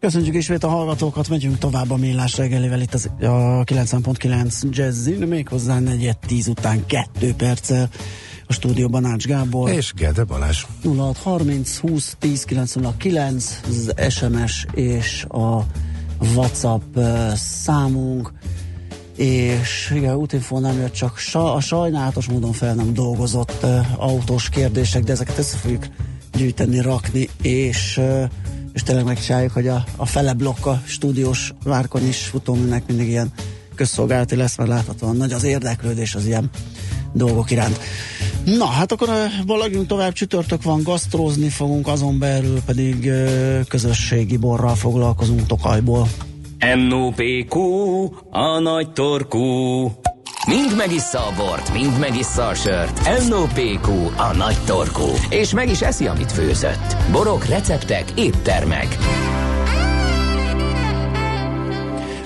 Köszönjük 0.00 0.34
ismét 0.34 0.64
a 0.64 0.68
hallgatókat, 0.68 1.28
megyünk 1.28 1.58
tovább 1.58 1.90
a 1.90 1.96
millás 1.96 2.36
reggelivel 2.36 2.80
itt 2.80 2.94
az, 2.94 3.10
a 3.20 3.64
90.9 3.64 4.70
Jazzin, 4.70 5.26
méghozzá 5.26 5.78
4 5.78 6.16
10 6.26 6.48
után 6.48 6.86
2 6.86 7.34
perccel 7.34 7.88
a 8.46 8.52
stúdióban 8.52 9.04
Ács 9.04 9.26
Gábor. 9.26 9.70
És 9.70 9.92
Gede 9.92 10.24
Balázs. 10.24 10.64
0630 10.82 11.78
20 11.78 12.16
10 12.18 12.44
909 12.44 13.60
az 13.68 13.94
SMS 14.08 14.66
és 14.74 15.24
a 15.28 15.66
WhatsApp 16.34 16.98
számunk 17.34 18.32
és 19.16 19.92
igen, 19.94 20.14
útinfó 20.14 20.58
nem 20.58 20.78
jött, 20.78 20.92
csak 20.92 21.18
sa, 21.18 21.54
a 21.54 21.60
sajnálatos 21.60 22.26
módon 22.26 22.52
fel 22.52 22.74
nem 22.74 22.94
dolgozott 22.94 23.52
uh, 23.62 24.02
autós 24.02 24.48
kérdések, 24.48 25.02
de 25.02 25.12
ezeket 25.12 25.38
össze 25.38 25.56
fogjuk 25.56 25.86
gyűjteni, 26.32 26.80
rakni, 26.80 27.28
és 27.42 27.96
uh, 27.96 28.24
és 28.76 28.82
tényleg 28.82 29.04
megcsináljuk, 29.04 29.52
hogy 29.52 29.68
a, 29.68 29.84
a 29.96 30.06
fele 30.06 30.32
blokk 30.32 30.66
a 30.66 30.82
stúdiós 30.84 31.52
várkon 31.64 32.06
is 32.06 32.24
futóműnek 32.24 32.86
mindig 32.86 33.08
ilyen 33.08 33.32
közszolgálati 33.74 34.36
lesz, 34.36 34.56
mert 34.56 34.70
láthatóan 34.70 35.16
nagy 35.16 35.32
az 35.32 35.44
érdeklődés 35.44 36.14
az 36.14 36.26
ilyen 36.26 36.50
dolgok 37.12 37.50
iránt. 37.50 37.80
Na, 38.44 38.64
hát 38.64 38.92
akkor 38.92 39.08
valagjunk 39.46 39.86
tovább, 39.86 40.12
csütörtök 40.12 40.62
van, 40.62 40.82
gasztrózni 40.82 41.48
fogunk, 41.48 41.86
azon 41.86 42.18
belül 42.18 42.60
pedig 42.66 43.10
közösségi 43.68 44.36
borral 44.36 44.74
foglalkozunk 44.74 45.46
Tokajból. 45.46 46.08
NOPQ, 46.88 47.58
a 48.30 48.58
nagy 48.58 48.92
torkú. 48.92 49.90
Mind 50.46 50.76
megissza 50.76 51.18
a 51.18 51.32
bort, 51.36 51.72
mind 51.72 51.98
megissza 51.98 52.46
a 52.46 52.54
sört. 52.54 53.00
NOPQ, 53.28 53.88
a 54.16 54.36
nagy 54.36 54.56
torkú. 54.66 55.06
És 55.30 55.52
meg 55.52 55.68
is 55.68 55.80
eszi, 55.80 56.06
amit 56.06 56.32
főzött. 56.32 56.96
Borok, 57.10 57.44
receptek, 57.44 58.04
éttermek. 58.16 58.86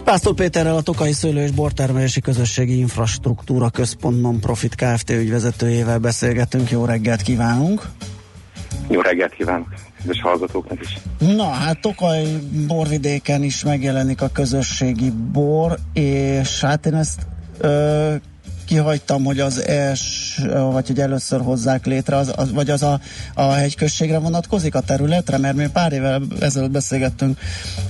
Pásztor 0.05 0.35
Péterrel 0.35 0.77
a 0.77 0.83
Tokai 0.83 1.13
Szőlő 1.13 1.43
és 1.43 1.51
Bortermelési 1.51 2.21
Közösségi 2.21 2.79
Infrastruktúra 2.79 3.71
Központ 3.71 4.21
Non-Profit 4.21 4.75
Kft. 4.75 5.11
ügyvezetőjével 5.11 5.99
beszélgetünk. 5.99 6.71
Jó 6.71 6.85
reggelt 6.85 7.23
kívánunk! 7.23 7.83
Jó 8.89 9.01
reggelt 9.01 9.35
kívánok! 9.35 9.69
és 10.09 10.21
hallgatóknak 10.21 10.81
is. 10.81 10.99
Na, 11.19 11.49
hát 11.49 11.81
Tokaj 11.81 12.25
borvidéken 12.67 13.43
is 13.43 13.65
megjelenik 13.65 14.23
a 14.23 14.29
közösségi 14.29 15.11
bor, 15.33 15.79
és 15.93 16.61
hát 16.61 16.87
én 16.87 16.95
ezt 16.95 17.27
ö, 17.61 18.15
kihagytam, 18.71 19.25
hogy 19.25 19.41
az 19.41 19.67
els, 19.67 20.39
vagy 20.73 20.87
hogy 20.87 21.01
először 21.01 21.41
hozzák 21.41 21.87
létre, 21.87 22.17
az, 22.17 22.33
az, 22.37 22.53
vagy 22.53 22.71
az 22.71 22.83
a, 22.83 23.01
a 23.35 23.43
hegyközségre 23.43 24.19
vonatkozik 24.19 24.75
a 24.75 24.81
területre, 24.81 25.39
mert 25.39 25.57
mi 25.57 25.67
pár 25.73 25.93
évvel 25.93 26.23
ezelőtt 26.41 26.71
beszélgettünk 26.71 27.39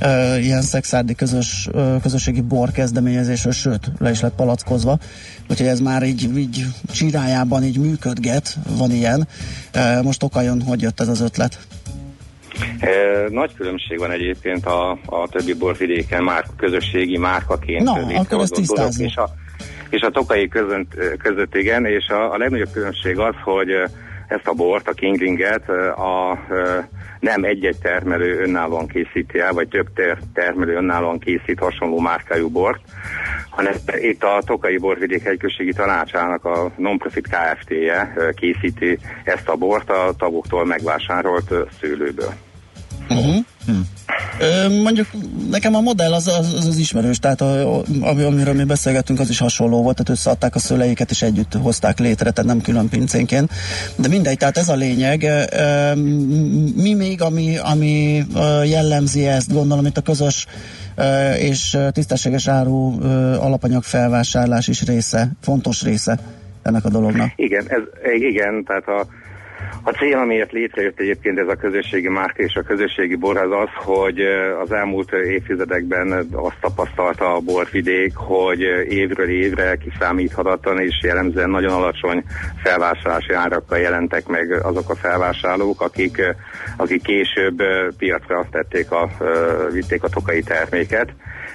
ö, 0.01 0.37
ilyen 0.37 0.63
szexárdi 0.63 1.15
közös, 1.15 1.69
ö, 1.73 1.97
közösségi 2.03 2.41
bor 2.41 2.71
kezdeményezésről, 2.71 3.53
sőt, 3.53 3.91
le 3.99 4.11
is 4.11 4.21
lett 4.21 4.35
palackozva, 4.35 4.99
úgyhogy 5.51 5.67
ez 5.67 5.81
már 5.81 6.03
így, 6.03 6.37
így 6.37 6.65
csirájában 6.93 7.65
így 7.65 7.79
működget, 7.79 8.57
van 8.77 8.91
ilyen. 8.91 9.29
Ö, 9.73 10.03
most 10.03 10.23
okajon, 10.23 10.63
hogy 10.63 10.83
jött 10.83 11.01
ez 11.01 11.09
az 11.09 11.21
ötlet? 11.21 11.59
Nagy 13.29 13.55
különbség 13.55 13.99
van 13.99 14.11
egyébként 14.11 14.67
a, 14.67 14.91
a 14.91 15.29
többi 15.31 15.55
borvidéken 15.55 16.23
már 16.23 16.45
közösségi 16.57 17.19
márkaként. 17.19 17.83
Na, 17.83 17.93
akkor 17.93 18.41
ezt 18.41 18.53
tisztázni. 18.53 19.05
És 19.05 19.17
a, 19.17 19.31
és 19.91 20.01
a 20.01 20.11
tokai 20.11 20.49
között, 20.49 21.19
között 21.23 21.55
igen, 21.55 21.85
és 21.87 22.09
a, 22.09 22.33
a 22.33 22.37
legnagyobb 22.37 22.73
különbség 22.73 23.19
az, 23.19 23.35
hogy 23.43 23.71
ezt 24.31 24.47
a 24.47 24.53
bort, 24.53 24.89
a 24.89 24.93
Kinglinget 24.93 25.69
a, 25.69 26.31
a 26.31 26.39
nem 27.21 27.45
egy-egy 27.45 27.79
termelő 27.83 28.41
önállóan 28.41 28.87
készíti 28.87 29.39
el, 29.39 29.53
vagy 29.53 29.69
több 29.69 29.93
ter- 29.95 30.23
termelő 30.35 30.75
önállóan 30.75 31.19
készít 31.19 31.59
hasonló 31.59 31.99
márkájú 31.99 32.49
bort, 32.49 32.81
hanem 33.51 33.73
itt 34.01 34.23
a 34.23 34.43
Tokai 34.47 34.77
Borvidék 34.77 35.23
Hegyközségi 35.23 35.73
Tanácsának 35.73 36.45
a 36.45 36.73
non-profit 36.77 37.29
Kft-je 37.29 38.13
készíti 38.35 38.99
ezt 39.25 39.49
a 39.49 39.57
bort 39.57 39.91
a 39.91 40.13
tagoktól 40.19 40.65
megvásárolt 40.67 41.55
szőlőből. 41.81 42.50
Uh-huh. 43.11 43.45
Hm. 43.67 43.73
Ö, 44.41 44.69
mondjuk 44.83 45.07
nekem 45.51 45.75
a 45.75 45.81
modell 45.81 46.13
az 46.13 46.29
az, 46.29 46.55
az, 46.55 46.67
az 46.67 46.77
ismerős, 46.77 47.19
tehát 47.19 47.41
a, 47.41 47.83
ami, 48.01 48.23
amiről 48.23 48.55
mi 48.55 48.65
beszélgettünk, 48.65 49.21
az 49.21 49.31
is 49.31 49.39
hasonló 49.39 49.83
volt, 49.83 49.97
tehát 49.97 50.19
összeadták 50.19 50.55
a 50.55 50.59
szőleiket 50.59 51.11
és 51.11 51.23
együtt 51.23 51.53
hozták 51.55 51.99
létre, 51.99 52.31
tehát 52.31 52.51
nem 52.51 52.61
külön 52.61 52.89
pincénként. 52.89 53.51
De 53.97 54.09
mindegy, 54.09 54.37
tehát 54.37 54.57
ez 54.57 54.69
a 54.69 54.75
lényeg. 54.75 55.23
Ö, 55.23 55.95
mi 56.77 56.95
még, 56.95 57.23
ami, 57.23 57.57
ami 57.59 58.25
jellemzi 58.65 59.27
ezt, 59.27 59.53
gondolom 59.53 59.87
itt 59.87 59.97
a 59.97 60.01
közös 60.01 60.47
és 61.39 61.79
tisztességes 61.93 62.49
áru 62.49 63.03
alapanyag 63.41 63.83
felvásárlás 63.83 64.69
is 64.69 64.85
része, 64.85 65.31
fontos 65.41 65.83
része 65.83 66.19
ennek 66.63 66.85
a 66.85 66.89
dolognak. 66.89 67.33
Igen, 67.37 67.65
ez, 67.69 67.83
igen, 68.21 68.65
tehát 68.65 68.89
a 68.89 69.07
a 69.83 69.91
cél, 69.91 70.17
amiért 70.17 70.53
létrejött 70.53 71.01
egyébként 71.01 71.39
ez 71.39 71.49
a 71.49 71.55
közösségi 71.55 72.09
márka 72.09 72.43
és 72.43 72.55
a 72.55 72.63
közösségi 72.63 73.15
bor 73.15 73.37
az 73.37 73.51
az, 73.51 73.69
hogy 73.75 74.21
az 74.63 74.73
elmúlt 74.73 75.13
évtizedekben 75.13 76.13
azt 76.33 76.57
tapasztalta 76.61 77.35
a 77.35 77.41
borvidék, 77.41 78.13
hogy 78.15 78.61
évről 78.89 79.29
évre 79.29 79.77
kiszámíthatatlan 79.77 80.81
és 80.81 81.01
jellemzően 81.03 81.51
nagyon 81.51 81.73
alacsony 81.73 82.25
felvásárlási 82.63 83.33
árakkal 83.33 83.79
jelentek 83.79 84.27
meg 84.27 84.53
azok 84.63 84.91
a 84.91 84.95
felvásárlók, 84.95 85.81
akik, 85.81 86.23
akik 86.77 87.03
később 87.03 87.63
piacra 87.99 88.47
tették 88.51 88.91
a, 88.91 89.11
vitték 89.73 90.03
a 90.03 90.09
tokai 90.09 90.43
terméket. 90.43 91.09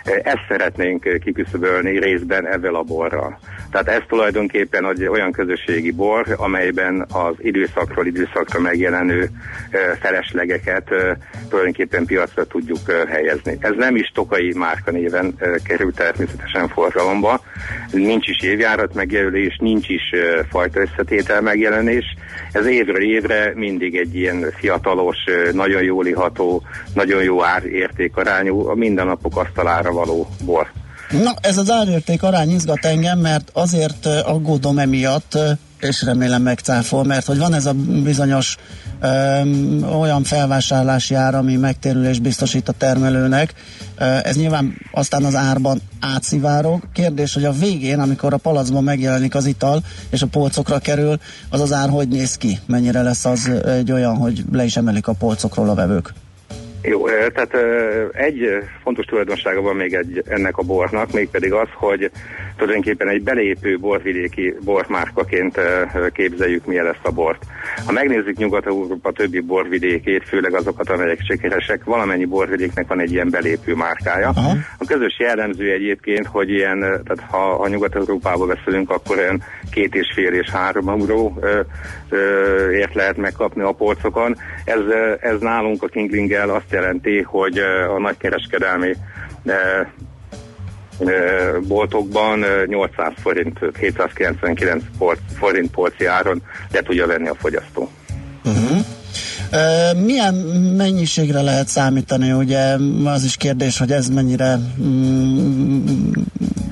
Ezt 0.03 0.46
szeretnénk 0.47 1.20
kiküszöbölni 1.24 2.00
részben 2.00 2.47
ezzel 2.47 2.76
a 2.76 2.84
borral. 2.84 3.40
Tehát 3.75 4.02
ez 4.02 4.08
tulajdonképpen 4.08 4.86
egy 4.86 5.08
olyan 5.08 5.31
közösségi 5.31 5.91
bor, 5.91 6.25
amelyben 6.38 7.06
az 7.12 7.34
időszakról 7.38 8.06
időszakra 8.06 8.59
megjelenő 8.59 9.30
feleslegeket 10.00 10.90
tulajdonképpen 11.50 12.06
piacra 12.06 12.46
tudjuk 12.46 12.80
helyezni. 13.08 13.58
Ez 13.59 13.72
nem 13.78 13.96
is 13.96 14.12
tokai 14.14 14.53
márka 14.53 14.91
néven 14.91 15.35
kerül 15.64 15.94
természetesen 15.94 16.68
forgalomba, 16.68 17.41
nincs 17.91 18.28
is 18.28 18.41
évjárat 18.41 18.94
megjelölés, 18.94 19.58
nincs 19.59 19.90
is 19.90 20.02
fajta 20.50 20.80
összetétel 20.80 21.41
megjelenés, 21.41 22.06
ez 22.52 22.66
évről 22.66 23.03
évre 23.03 23.52
mindig 23.56 23.96
egy 23.96 24.16
ilyen 24.16 24.52
fiatalos, 24.58 25.18
nagyon 25.52 25.84
jól 25.84 26.06
iható, 26.06 26.64
nagyon 26.94 27.24
jó 27.24 27.44
árértékarányú, 27.44 28.68
a 28.68 28.75
mindennapok 28.75 29.38
asztalára 29.38 29.91
való 29.91 30.28
bor. 30.46 30.68
Na, 31.12 31.34
ez 31.42 31.58
az 31.58 31.72
árérték 31.72 32.24
arány 32.24 32.52
izgat 32.52 32.86
engem, 32.86 33.20
mert 33.20 33.50
azért 33.54 34.06
aggódom 34.06 34.80
emiatt, 34.80 35.38
és 35.80 36.02
remélem 36.02 36.42
megcáfol, 36.42 37.04
mert 37.04 37.26
hogy 37.26 37.38
van 37.38 37.54
ez 37.54 37.66
a 37.66 37.74
bizonyos 38.04 38.58
öm, 39.02 39.84
olyan 40.00 40.24
felvásárlási 40.24 41.14
ár, 41.14 41.36
ami 41.36 41.56
megtérülés 41.56 42.20
biztosít 42.20 42.70
a 42.70 42.72
termelőnek, 42.72 43.54
ez 44.24 44.36
nyilván 44.36 44.76
aztán 44.92 45.24
az 45.24 45.36
árban 45.36 45.82
átszivárog. 46.00 46.84
Kérdés, 46.94 47.34
hogy 47.34 47.46
a 47.46 47.52
végén, 47.52 48.00
amikor 48.00 48.34
a 48.34 48.38
palacban 48.38 48.84
megjelenik 48.84 49.35
az 49.35 49.46
ital, 49.46 49.84
és 50.09 50.22
a 50.22 50.28
polcokra 50.28 50.79
kerül, 50.79 51.20
az 51.50 51.62
az 51.62 51.74
ár 51.74 51.90
hogy 51.90 52.08
néz 52.08 52.35
ki? 52.35 52.59
Mennyire 52.66 53.02
lesz 53.02 53.26
az 53.26 53.52
egy 53.66 53.91
olyan, 53.91 54.16
hogy 54.16 54.44
le 54.52 54.64
is 54.64 54.78
emelik 54.78 55.08
a 55.08 55.14
polcokról 55.14 55.70
a 55.70 55.74
vevők? 55.74 56.14
Jó, 56.87 57.08
tehát 57.08 57.55
egy 58.11 58.47
fontos 58.84 59.05
tulajdonsága 59.05 59.61
van 59.61 59.76
még 59.76 59.93
egy, 59.93 60.23
ennek 60.28 60.58
a 60.58 60.64
bornak, 60.64 61.11
mégpedig 61.11 61.53
az, 61.53 61.67
hogy 61.73 62.11
tulajdonképpen 62.58 63.08
egy 63.08 63.23
belépő 63.23 63.78
borvidéki 63.79 64.53
bormárkaként 64.64 65.59
képzeljük 66.14 66.66
mi 66.66 66.78
ezt 66.78 66.99
a 67.03 67.11
bort. 67.11 67.43
Ha 67.85 67.91
megnézzük 67.91 68.37
Nyugat-Európa 68.37 69.11
többi 69.11 69.40
borvidékét, 69.40 70.28
főleg 70.28 70.53
azokat, 70.53 70.90
amelyek 70.90 71.20
sikeresek, 71.28 71.84
valamennyi 71.84 72.26
borvidéknek 72.26 72.88
van 72.88 72.99
egy 72.99 73.11
ilyen 73.11 73.29
belépő 73.29 73.73
márkája. 73.73 74.29
Aha. 74.35 74.52
A 74.78 74.85
közös 74.85 75.20
jellemző 75.20 75.72
egyébként, 75.72 76.26
hogy 76.26 76.49
ilyen, 76.49 76.79
tehát 76.79 77.20
ha, 77.29 77.38
ha 77.38 77.67
Nyugat-Európába 77.67 78.46
beszélünk, 78.46 78.90
akkor 78.90 79.17
olyan 79.17 79.43
két 79.76 79.96
és 79.96 80.12
fél 80.14 80.34
és 80.34 80.50
három 80.50 80.90
euró 80.90 81.40
ért 82.72 82.94
lehet 82.94 83.18
megkapni 83.18 83.62
a 83.62 83.72
polcokon. 83.72 84.38
Ez, 84.66 84.80
ez 85.20 85.40
nálunk 85.40 85.84
a 85.84 85.88
Kinglinggel 85.88 86.50
azt 86.50 86.72
jelenti, 86.72 87.22
hogy 87.22 87.58
a 87.96 88.00
nagykereskedelmi 88.00 88.96
boltokban 91.68 92.46
800 92.66 93.14
forint, 93.22 93.60
799 93.80 94.84
forint 95.38 95.72
polci 95.72 96.06
áron 96.06 96.42
le 96.72 96.82
tudja 96.82 97.08
venni 97.08 97.28
a 97.28 97.36
fogyasztó. 97.36 97.92
Uh-huh. 98.46 98.78
Milyen 100.06 100.34
mennyiségre 100.78 101.42
lehet 101.42 101.68
számítani? 101.68 102.32
Ugye 102.32 102.76
az 103.06 103.24
is 103.24 103.38
kérdés, 103.38 103.78
hogy 103.78 103.92
ez 103.92 104.10
mennyire 104.10 104.60
mm, 104.82 105.86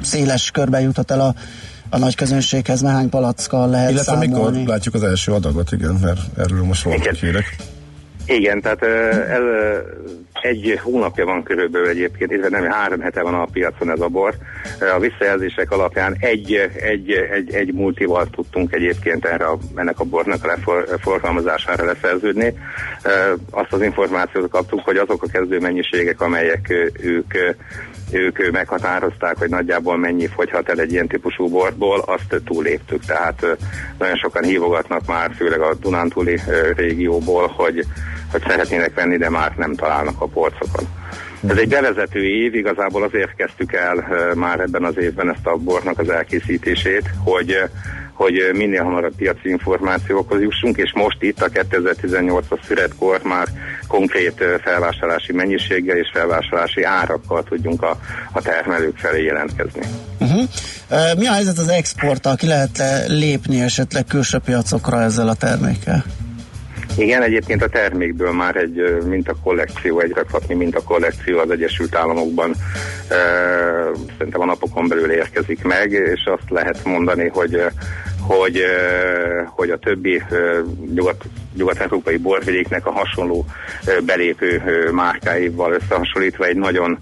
széles 0.02 0.52
körbe 0.52 0.80
jutott 0.80 1.12
el 1.12 1.20
a, 1.20 1.34
a 1.94 1.98
nagy 1.98 2.16
közönséghez, 2.16 2.82
hány 2.92 3.10
palackkal 3.10 3.70
lehet 3.70 3.92
Illetve 3.92 4.12
számolni. 4.12 4.58
mikor 4.58 4.74
látjuk 4.74 4.94
az 4.94 5.04
első 5.04 5.32
adagot, 5.32 5.72
igen, 5.72 5.98
mert 6.02 6.20
erről 6.38 6.64
most 6.64 6.84
voltak 6.84 7.16
hírek. 7.16 7.56
Igen, 8.26 8.62
tehát 8.62 8.82
ez 9.30 9.42
egy 10.42 10.80
hónapja 10.84 11.26
van 11.26 11.44
körülbelül 11.44 11.88
egyébként, 11.88 12.32
illetve 12.32 12.60
nem, 12.60 12.72
három 12.72 13.00
hete 13.00 13.22
van 13.22 13.34
a 13.34 13.46
piacon 13.46 13.92
ez 13.92 14.00
a 14.00 14.08
bor. 14.08 14.34
A 14.96 15.00
visszajelzések 15.00 15.72
alapján 15.72 16.16
egy, 16.20 16.54
egy, 16.82 17.12
egy, 17.12 17.54
egy 17.54 17.74
multival 17.74 18.28
tudtunk 18.30 18.74
egyébként 18.74 19.26
erre 19.26 19.46
a, 19.46 19.58
ennek 19.76 20.00
a 20.00 20.04
bornak 20.04 20.46
a 20.46 20.98
forgalmazására 21.02 21.86
leszerződni. 21.86 22.54
Azt 23.52 23.74
az 23.74 23.82
információt 23.82 24.50
kaptuk, 24.50 24.82
hogy 24.84 24.98
azok 24.98 25.24
a 25.24 25.28
kezdő 25.32 25.60
mennyiségek, 25.60 26.22
amelyek 26.22 26.92
ők 27.02 27.34
ők 28.14 28.52
meghatározták, 28.52 29.38
hogy 29.38 29.50
nagyjából 29.50 29.98
mennyi 29.98 30.28
fogyhat 30.28 30.70
el 30.70 30.80
egy 30.80 30.92
ilyen 30.92 31.08
típusú 31.08 31.50
borból, 31.50 32.00
azt 32.00 32.42
túléptük. 32.46 33.06
Tehát 33.06 33.58
nagyon 33.98 34.16
sokan 34.16 34.44
hívogatnak 34.44 35.06
már, 35.08 35.32
főleg 35.36 35.62
a 35.62 35.74
Dunántúli 35.74 36.40
régióból, 36.76 37.48
hogy, 37.48 37.86
hogy 38.34 38.44
szeretnének 38.48 38.94
venni, 38.94 39.18
de 39.18 39.30
már 39.30 39.54
nem 39.58 39.76
találnak 39.76 40.22
a 40.22 40.28
polcokon. 40.28 40.88
Ez 41.48 41.58
egy 41.58 41.68
bevezető 41.68 42.24
év, 42.24 42.56
igazából 42.56 43.04
azért 43.04 43.36
kezdtük 43.36 43.74
el 43.74 44.08
már 44.36 44.60
ebben 44.60 44.84
az 44.84 44.98
évben 44.98 45.30
ezt 45.30 45.48
a 45.48 45.58
bornak 45.58 46.00
az 46.00 46.10
elkészítését, 46.10 47.10
hogy 47.24 47.58
hogy 48.14 48.52
minél 48.54 48.84
hamarabb 48.84 49.16
piaci 49.16 49.50
információkhoz 49.50 50.42
jussunk, 50.42 50.78
és 50.78 50.92
most 50.94 51.18
itt 51.20 51.42
a 51.42 51.50
2018-as 51.50 52.66
szüretkor 52.68 53.22
már 53.24 53.48
konkrét 53.88 54.44
felvásárlási 54.64 55.34
mennyiséggel 55.34 55.98
és 55.98 56.10
felvásárlási 56.14 56.84
árakkal 56.84 57.44
tudjunk 57.44 57.82
a, 57.82 58.00
a 58.32 58.42
termelők 58.42 58.98
felé 58.98 59.24
jelentkezni. 59.24 59.82
Uh-huh. 60.20 60.44
Mi 61.18 61.28
a 61.28 61.34
helyzet 61.34 61.58
az 61.58 61.68
exporttal? 61.68 62.36
Ki 62.36 62.48
lehet 62.48 62.84
lépni 63.08 63.62
esetleg 63.62 64.06
külső 64.06 64.38
piacokra 64.38 65.02
ezzel 65.02 65.28
a 65.28 65.34
termékkel? 65.34 66.04
Igen, 66.98 67.22
egyébként 67.22 67.64
a 67.64 67.70
termékből 67.70 68.32
már 68.32 68.56
egy 68.56 68.98
minta 69.06 69.36
kollekció, 69.44 70.00
egy 70.00 70.12
rakhatni 70.12 70.54
minta 70.54 70.84
kollekció 70.84 71.40
az 71.40 71.50
Egyesült 71.50 71.96
Államokban 71.96 72.52
e, 73.10 73.16
szerintem 74.18 74.42
a 74.42 74.46
napokon 74.46 74.88
belül 74.88 75.12
érkezik 75.12 75.64
meg, 75.64 75.92
és 75.92 76.26
azt 76.26 76.50
lehet 76.50 76.86
mondani, 76.86 77.28
hogy 77.28 77.64
hogy, 78.28 78.64
hogy 79.46 79.70
a 79.70 79.78
többi 79.78 80.24
nyugat, 80.94 81.24
nyugat-európai 81.56 82.18
borvidéknek 82.18 82.86
a 82.88 82.92
hasonló 82.92 83.46
belépő 84.06 84.62
márkáival 84.92 85.74
összehasonlítva 85.74 86.46
egy 86.46 86.56
nagyon 86.56 87.00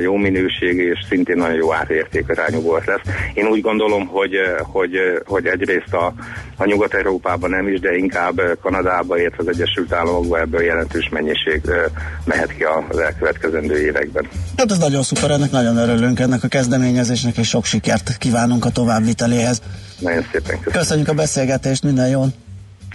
jó 0.00 0.16
minőségű 0.16 0.90
és 0.90 0.98
szintén 1.08 1.36
nagyon 1.36 1.56
jó 1.56 1.72
árértékarányú 1.72 2.60
volt 2.60 2.86
lesz. 2.86 3.00
Én 3.34 3.46
úgy 3.46 3.60
gondolom, 3.60 4.06
hogy, 4.06 4.34
hogy, 4.62 4.96
hogy 5.24 5.46
egyrészt 5.46 5.92
a, 5.92 6.14
a 6.56 6.64
Nyugat-Európában 6.64 7.50
nem 7.50 7.68
is, 7.68 7.80
de 7.80 7.96
inkább 7.96 8.40
Kanadába, 8.60 9.18
illetve 9.18 9.42
az 9.42 9.48
Egyesült 9.48 9.92
Államokba 9.92 10.40
ebből 10.40 10.62
jelentős 10.62 11.08
mennyiség 11.08 11.60
mehet 12.24 12.56
ki 12.56 12.64
az 12.90 12.98
elkövetkezendő 12.98 13.78
években. 13.78 14.28
Hát 14.56 14.70
ez 14.70 14.78
nagyon 14.78 15.02
szuper, 15.02 15.30
ennek 15.30 15.50
nagyon 15.50 15.76
örülünk 15.76 16.20
ennek 16.20 16.44
a 16.44 16.48
kezdeményezésnek, 16.48 17.36
és 17.36 17.48
sok 17.48 17.64
sikert 17.64 18.16
kívánunk 18.18 18.64
a 18.64 18.70
továbbviteléhez. 18.70 19.62
Nagyon 19.98 20.22
szépen 20.22 20.42
köszönjük. 20.42 20.72
Köszönjük 20.72 21.08
a 21.08 21.14
beszélgetést, 21.14 21.82
minden 21.82 22.08
jót! 22.08 22.34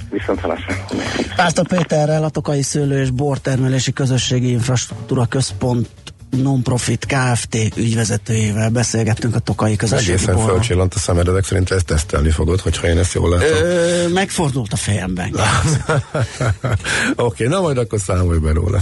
Viszont 0.10 0.40
halásra. 0.40 0.76
Pásztor 1.36 1.68
Péterrel, 1.68 2.24
a 2.24 2.30
Tokai 2.30 2.62
Szőlő 2.62 3.02
és 3.02 3.10
Bortermelési 3.10 3.94
Közösségi 3.94 4.50
Infrastruktúra 4.50 5.26
Központ 5.26 5.88
non-profit 6.30 7.06
Kft. 7.06 7.56
ügyvezetőjével 7.76 8.70
beszélgettünk 8.70 9.36
a 9.36 9.40
Tokai 9.40 9.76
közösségi 9.76 10.12
Egészen 10.12 10.36
borra. 10.36 10.50
fölcsillant 10.52 10.94
a 10.94 11.00
szemed, 11.00 11.28
ezek 11.28 11.44
szerint 11.44 11.72
ezt 11.72 11.86
tesztelni 11.86 12.30
fogod, 12.30 12.60
hogyha 12.60 12.88
én 12.88 12.98
ezt 12.98 13.14
jól 13.14 13.30
látom. 13.30 13.48
Ö, 13.48 14.08
megfordult 14.08 14.74
a 14.74 14.76
fejemben. 14.76 15.30
Oké, 15.34 15.44
okay, 17.16 17.48
na 17.48 17.62
majd 17.62 17.78
akkor 17.78 18.00
számolj 18.00 18.40
be 18.40 18.52
róla. 18.52 18.80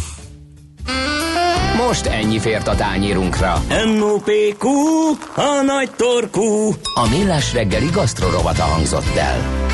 Most 1.88 2.06
ennyi 2.06 2.40
fért 2.40 2.68
a 2.68 2.76
tányírunkra. 2.76 3.64
M.O.P.Q. 3.98 4.68
A 5.36 5.62
nagy 5.66 5.90
torkú. 5.96 6.76
A 6.94 7.08
millás 7.10 7.54
reggeli 7.54 7.90
gasztrorovata 7.94 8.64
hangzott 8.64 9.16
el. 9.16 9.66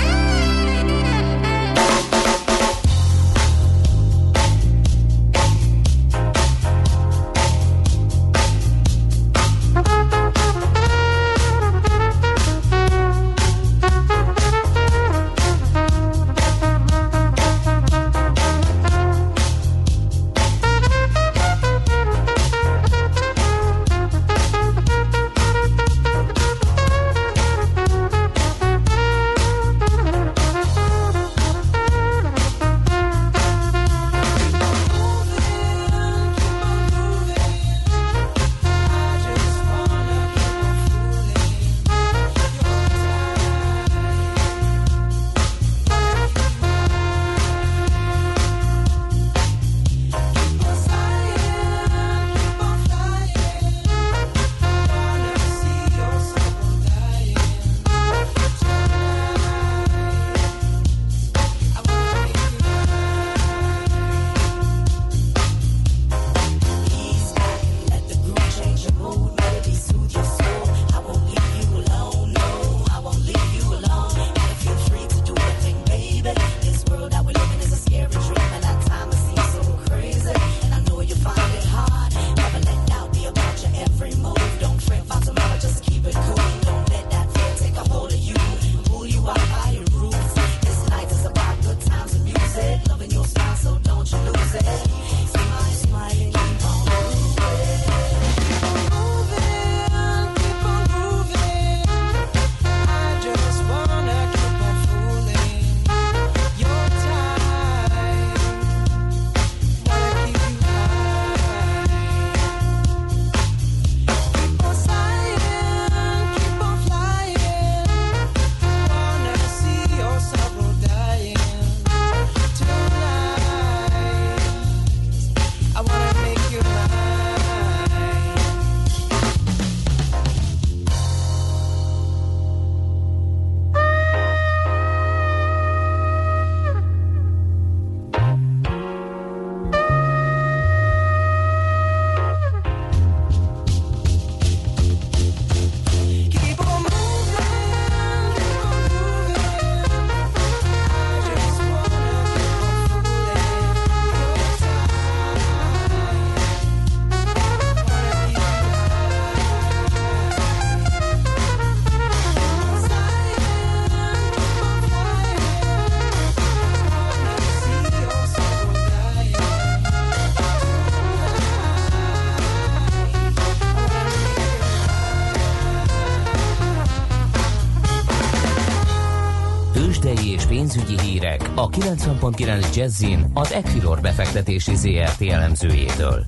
90.9 182.21 182.75
Jazzin 182.75 183.25
az 183.33 183.51
Equilor 183.51 184.01
befektetési 184.01 184.75
ZRT 184.75 185.21
elemzőjétől. 185.21 186.25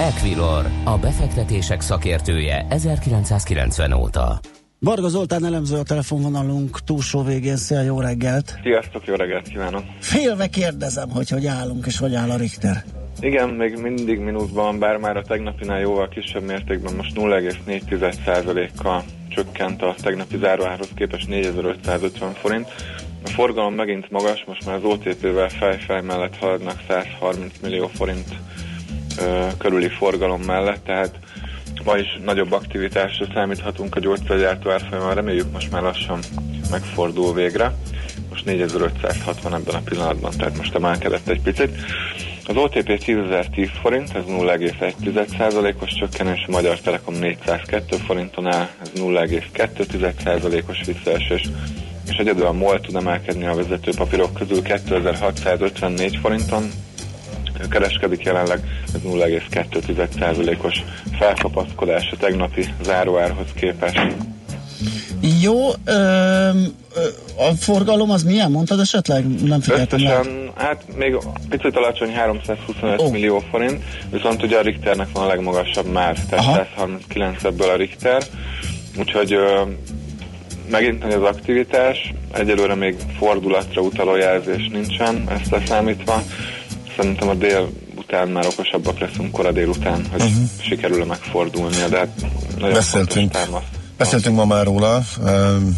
Equilor, 0.00 0.66
a 0.84 0.98
befektetések 0.98 1.80
szakértője 1.80 2.66
1990 2.68 3.92
óta. 3.92 4.40
Varga 4.78 5.08
Zoltán 5.08 5.44
elemző 5.44 5.76
a 5.76 5.82
telefonvonalunk 5.82 6.84
túlsó 6.84 7.22
végén. 7.22 7.56
Szia, 7.56 7.80
jó 7.80 8.00
reggelt! 8.00 8.58
Sziasztok, 8.62 9.06
jó 9.06 9.14
reggelt 9.14 9.48
kívánok! 9.48 9.82
Félve 10.00 10.46
kérdezem, 10.46 11.10
hogy 11.10 11.28
hogy 11.28 11.46
állunk 11.46 11.86
és 11.86 11.98
hogy 11.98 12.14
áll 12.14 12.30
a 12.30 12.36
Richter. 12.36 12.84
Igen, 13.20 13.48
még 13.48 13.78
mindig 13.80 14.18
mínuszban, 14.18 14.78
bár 14.78 14.96
már 14.96 15.16
a 15.16 15.22
tegnapinál 15.22 15.80
jóval 15.80 16.08
kisebb 16.08 16.42
mértékben, 16.42 16.94
most 16.94 17.14
0,4%-kal 17.14 19.04
csökkent 19.28 19.82
a 19.82 19.94
tegnapi 20.02 20.38
záróárhoz 20.38 20.88
képest 20.94 21.28
4550 21.28 22.32
forint. 22.32 22.68
A 23.26 23.28
forgalom 23.28 23.74
megint 23.74 24.10
magas, 24.10 24.44
most 24.46 24.66
már 24.66 24.74
az 24.74 24.84
OTP-vel 24.84 25.48
fej-fej 25.48 26.02
mellett 26.02 26.36
haladnak 26.36 26.80
130 26.88 27.52
millió 27.62 27.86
forint 27.86 28.28
ö, 29.18 29.46
körüli 29.58 29.88
forgalom 29.88 30.42
mellett, 30.42 30.84
tehát 30.84 31.18
ma 31.84 31.96
is 31.96 32.18
nagyobb 32.24 32.52
aktivitásra 32.52 33.26
számíthatunk 33.34 33.94
a 33.94 34.00
gyógyszergyártó 34.00 34.70
árfolyamon, 34.70 35.14
reméljük 35.14 35.52
most 35.52 35.70
már 35.70 35.82
lassan 35.82 36.18
megfordul 36.70 37.34
végre. 37.34 37.74
Most 38.28 38.44
4560 38.44 39.54
ebben 39.54 39.74
a 39.74 39.80
pillanatban, 39.84 40.32
tehát 40.36 40.56
most 40.56 40.74
emelkedett 40.74 41.28
egy 41.28 41.40
picit. 41.42 41.70
Az 42.46 42.56
OTP 42.56 42.88
10.010 42.88 43.70
forint, 43.82 44.14
ez 44.14 44.22
0,1%-os 44.28 45.94
csökkenés, 45.94 46.44
a 46.46 46.50
Magyar 46.50 46.78
Telekom 46.80 47.14
402 47.14 47.96
forinton 47.96 48.46
áll, 48.46 48.68
ez 48.82 48.90
0,2%-os 48.94 50.84
visszaesés, 50.86 51.48
és 52.06 52.16
egyedül 52.16 52.46
a 52.46 52.52
MOL 52.52 52.80
tud 52.80 52.94
emelkedni 52.94 53.46
a 53.46 53.54
vezető 53.54 53.92
papírok 53.96 54.34
közül 54.34 54.62
2654 54.62 56.18
forinton, 56.22 56.70
kereskedik 57.70 58.22
jelenleg, 58.22 58.60
ez 58.94 59.00
0,2%-os 59.04 60.82
felkapaszkodás 61.18 62.10
a 62.12 62.16
tegnapi 62.16 62.74
záróárhoz 62.82 63.46
képest. 63.54 64.00
Jó, 65.40 65.68
ö, 65.84 65.92
a 67.36 67.54
forgalom 67.58 68.10
az 68.10 68.22
milyen, 68.22 68.50
mondtad 68.50 68.80
esetleg? 68.80 69.42
Nem 69.42 69.60
figyeltem 69.60 69.98
Összesen, 69.98 70.50
hát 70.54 70.84
még 70.96 71.16
picit 71.48 71.76
alacsony 71.76 72.12
325 72.12 73.00
oh. 73.00 73.10
millió 73.10 73.38
forint, 73.50 73.82
viszont 74.10 74.42
ugye 74.42 74.58
a 74.58 74.62
Richternek 74.62 75.08
van 75.12 75.24
a 75.24 75.26
legmagasabb 75.26 75.86
már, 75.86 76.18
tehát 76.28 76.44
Aha. 76.44 76.54
139 76.54 77.44
ebből 77.44 77.70
a 77.70 77.76
Richter, 77.76 78.22
úgyhogy 78.98 79.32
ö, 79.32 79.62
megint 80.70 81.02
nagy 81.02 81.12
az 81.12 81.22
aktivitás, 81.22 82.12
egyelőre 82.32 82.74
még 82.74 82.96
fordulatra 83.18 83.82
utaló 83.82 84.16
jelzés 84.16 84.68
nincsen, 84.72 85.24
ezt 85.28 85.50
leszámítva, 85.50 86.22
szerintem 86.96 87.28
a 87.28 87.34
dél 87.34 87.68
után 87.96 88.28
már 88.28 88.46
okosabbak 88.46 88.98
leszünk 88.98 89.30
kora 89.30 89.52
délután, 89.52 90.06
hogy 90.10 90.22
uh-huh. 90.22 90.44
sikerül-e 90.60 91.04
megfordulnia, 91.04 91.88
de 91.88 91.98
hát 91.98 92.26
nagyon 92.58 92.72
Beszéltünk. 92.72 93.32
fontos 93.32 93.62
Beszéltünk 93.96 94.36
ma 94.36 94.44
már 94.44 94.64
róla, 94.64 95.02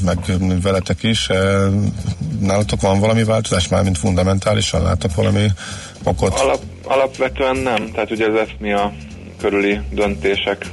meg 0.05 0.19
veletek 0.63 1.03
is. 1.03 1.29
Nálatok 2.41 2.81
van 2.81 3.01
valami 3.01 3.25
változás 3.25 3.69
már, 3.69 3.83
mint 3.83 3.99
fundamentálisan? 3.99 4.83
Láttok 4.83 5.15
valami 5.15 5.47
okot? 6.05 6.35
Alap, 6.35 6.61
alapvetően 6.85 7.57
nem. 7.57 7.91
Tehát 7.93 8.11
ugye 8.11 8.27
az 8.27 8.39
ESMIA 8.39 8.93
körüli 9.41 9.81
döntések 9.91 10.67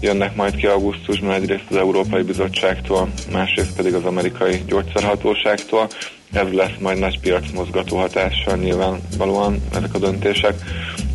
jönnek 0.00 0.34
majd 0.34 0.56
ki 0.56 0.66
augusztusban 0.66 1.32
egyrészt 1.32 1.64
az 1.70 1.76
Európai 1.76 2.22
Bizottságtól, 2.22 3.08
másrészt 3.32 3.76
pedig 3.76 3.94
az 3.94 4.04
amerikai 4.04 4.62
gyógyszerhatóságtól. 4.66 5.88
Ez 6.32 6.52
lesz 6.52 6.76
majd 6.80 6.98
nagy 6.98 7.20
piacmozgató 7.20 7.96
hatással 7.96 8.56
nyilvánvalóan 8.56 9.62
ezek 9.74 9.94
a 9.94 9.98
döntések, 9.98 10.54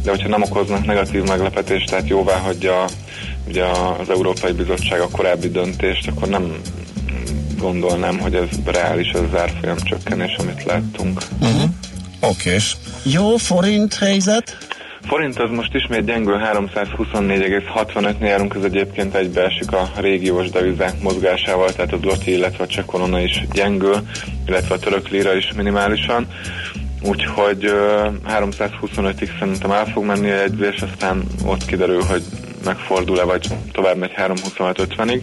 de 0.04 0.10
hogyha 0.10 0.28
nem 0.28 0.42
okoznak 0.42 0.86
negatív 0.86 1.24
meglepetést, 1.24 1.90
tehát 1.90 2.08
jóvá 2.08 2.38
hagyja 2.38 2.86
ugye 3.48 3.66
az 4.00 4.10
Európai 4.10 4.52
Bizottság 4.52 5.00
a 5.00 5.10
korábbi 5.12 5.50
döntést, 5.50 6.08
akkor 6.08 6.28
nem 6.28 6.62
gondolnám, 7.58 8.20
hogy 8.20 8.36
ez 8.36 8.48
reális 8.66 9.12
ez 9.12 9.22
az 9.32 9.40
árfolyam 9.40 9.78
csökkenés, 9.78 10.36
amit 10.38 10.64
láttunk. 10.64 11.22
Uh-huh. 11.42 11.70
Oké. 12.20 12.58
Jó, 13.04 13.38
forint 13.38 13.94
helyzet? 13.94 14.58
Forint 15.06 15.40
az 15.40 15.50
most 15.50 15.74
ismét 15.74 16.06
gyengül 16.06 16.40
324,65-nél 16.54 18.20
járunk, 18.20 18.56
ez 18.56 18.64
egyébként 18.64 19.16
egybeesik 19.16 19.72
a 19.72 19.90
régiós 19.96 20.50
devizák 20.50 21.02
mozgásával, 21.02 21.72
tehát 21.72 21.94
a 21.94 21.98
zloty, 21.98 22.32
illetve 22.32 22.64
a 22.64 22.68
csekorona 22.68 23.20
is 23.20 23.44
gyengül, 23.54 23.96
illetve 24.48 24.76
a 24.76 24.80
török 24.80 25.10
lira 25.10 25.36
is 25.36 25.54
minimálisan. 25.56 26.28
Úgyhogy 27.02 27.66
uh, 27.66 28.14
325-ig 28.28 29.40
szerintem 29.40 29.72
el 29.72 29.86
fog 29.86 30.06
menni 30.06 30.32
a 30.32 30.36
jegyzés, 30.36 30.82
aztán 30.82 31.24
ott 31.46 31.66
kiderül, 31.66 32.02
hogy 32.02 32.24
megfordul-e, 32.66 33.24
vagy 33.24 33.48
tovább 33.72 33.98
megy 33.98 34.12
3.26.50-ig. 34.18 35.22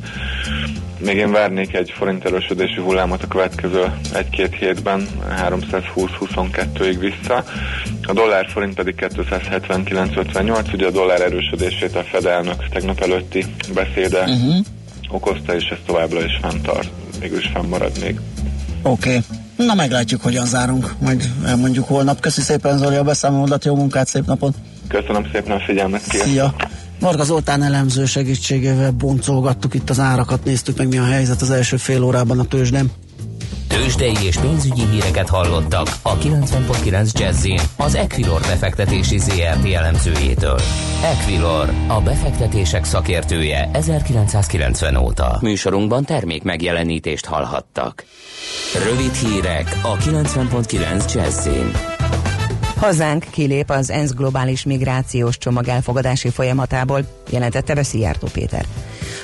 Még 1.04 1.16
én 1.16 1.30
várnék 1.30 1.74
egy 1.74 1.92
forint 1.96 2.24
erősödési 2.24 2.80
hullámot 2.80 3.22
a 3.22 3.26
következő 3.26 3.92
egy-két 4.14 4.54
hétben 4.54 5.08
320-22-ig 5.42 6.96
vissza. 6.98 7.44
A 8.02 8.12
dollár 8.12 8.46
forint 8.48 8.74
pedig 8.74 8.94
279-58, 8.98 10.72
ugye 10.72 10.86
a 10.86 10.90
dollár 10.90 11.20
erősödését 11.20 11.96
a 11.96 12.02
Fed 12.02 12.24
elnök 12.24 12.68
tegnap 12.68 13.00
előtti 13.00 13.44
beszéde 13.74 14.20
uh-huh. 14.20 14.56
okozta, 15.08 15.54
és 15.54 15.64
ez 15.64 15.78
továbbra 15.86 16.24
is 16.24 16.38
fenntart, 16.40 16.88
mégis 17.20 17.50
fennmarad 17.54 17.92
még. 18.00 18.20
Oké. 18.82 19.08
Okay. 19.08 19.20
Na 19.66 19.74
meglátjuk, 19.74 20.22
hogyan 20.22 20.46
zárunk, 20.46 20.94
majd 21.00 21.28
elmondjuk 21.46 21.88
holnap. 21.88 22.20
Köszi 22.20 22.40
szépen 22.40 22.78
Zoli 22.78 22.96
a 22.96 23.02
beszámolódat, 23.02 23.64
jó 23.64 23.74
munkát, 23.74 24.06
szép 24.06 24.26
napot! 24.26 24.54
Köszönöm 24.88 25.28
szépen 25.32 25.56
a 25.56 25.60
figyelmet, 25.60 26.00
Szia! 26.00 26.54
Marga 27.00 27.24
Zoltán 27.24 27.62
elemző 27.62 28.04
segítségével 28.04 28.90
boncolgattuk 28.90 29.74
itt 29.74 29.90
az 29.90 30.00
árakat, 30.00 30.44
néztük 30.44 30.76
meg 30.76 30.88
mi 30.88 30.98
a 30.98 31.04
helyzet 31.04 31.42
az 31.42 31.50
első 31.50 31.76
fél 31.76 32.02
órában 32.02 32.38
a 32.38 32.44
tőzsdem. 32.44 32.90
Tőzsdei 33.68 34.26
és 34.26 34.36
pénzügyi 34.36 34.82
híreket 34.90 35.28
hallottak 35.28 35.88
a 36.02 36.18
90.9 36.18 37.12
jazz 37.12 37.46
az 37.76 37.94
Equilor 37.94 38.40
befektetési 38.40 39.18
ZRT 39.18 39.72
elemzőjétől. 39.72 40.60
Equilor, 41.02 41.72
a 41.86 42.00
befektetések 42.00 42.84
szakértője 42.84 43.70
1990 43.72 44.96
óta. 44.96 45.38
Műsorunkban 45.40 46.04
termék 46.04 46.42
megjelenítést 46.42 47.26
hallhattak. 47.26 48.04
Rövid 48.84 49.14
hírek 49.14 49.80
a 49.82 49.96
90.9 49.96 51.14
jazz 51.14 51.48
Hazánk 52.80 53.26
kilép 53.30 53.70
az 53.70 53.90
ENSZ 53.90 54.14
globális 54.14 54.64
migrációs 54.64 55.38
csomag 55.38 55.68
elfogadási 55.68 56.30
folyamatából, 56.30 57.04
jelentette 57.30 57.74
be 57.74 57.82
Szijjártó 57.82 58.28
Péter. 58.32 58.64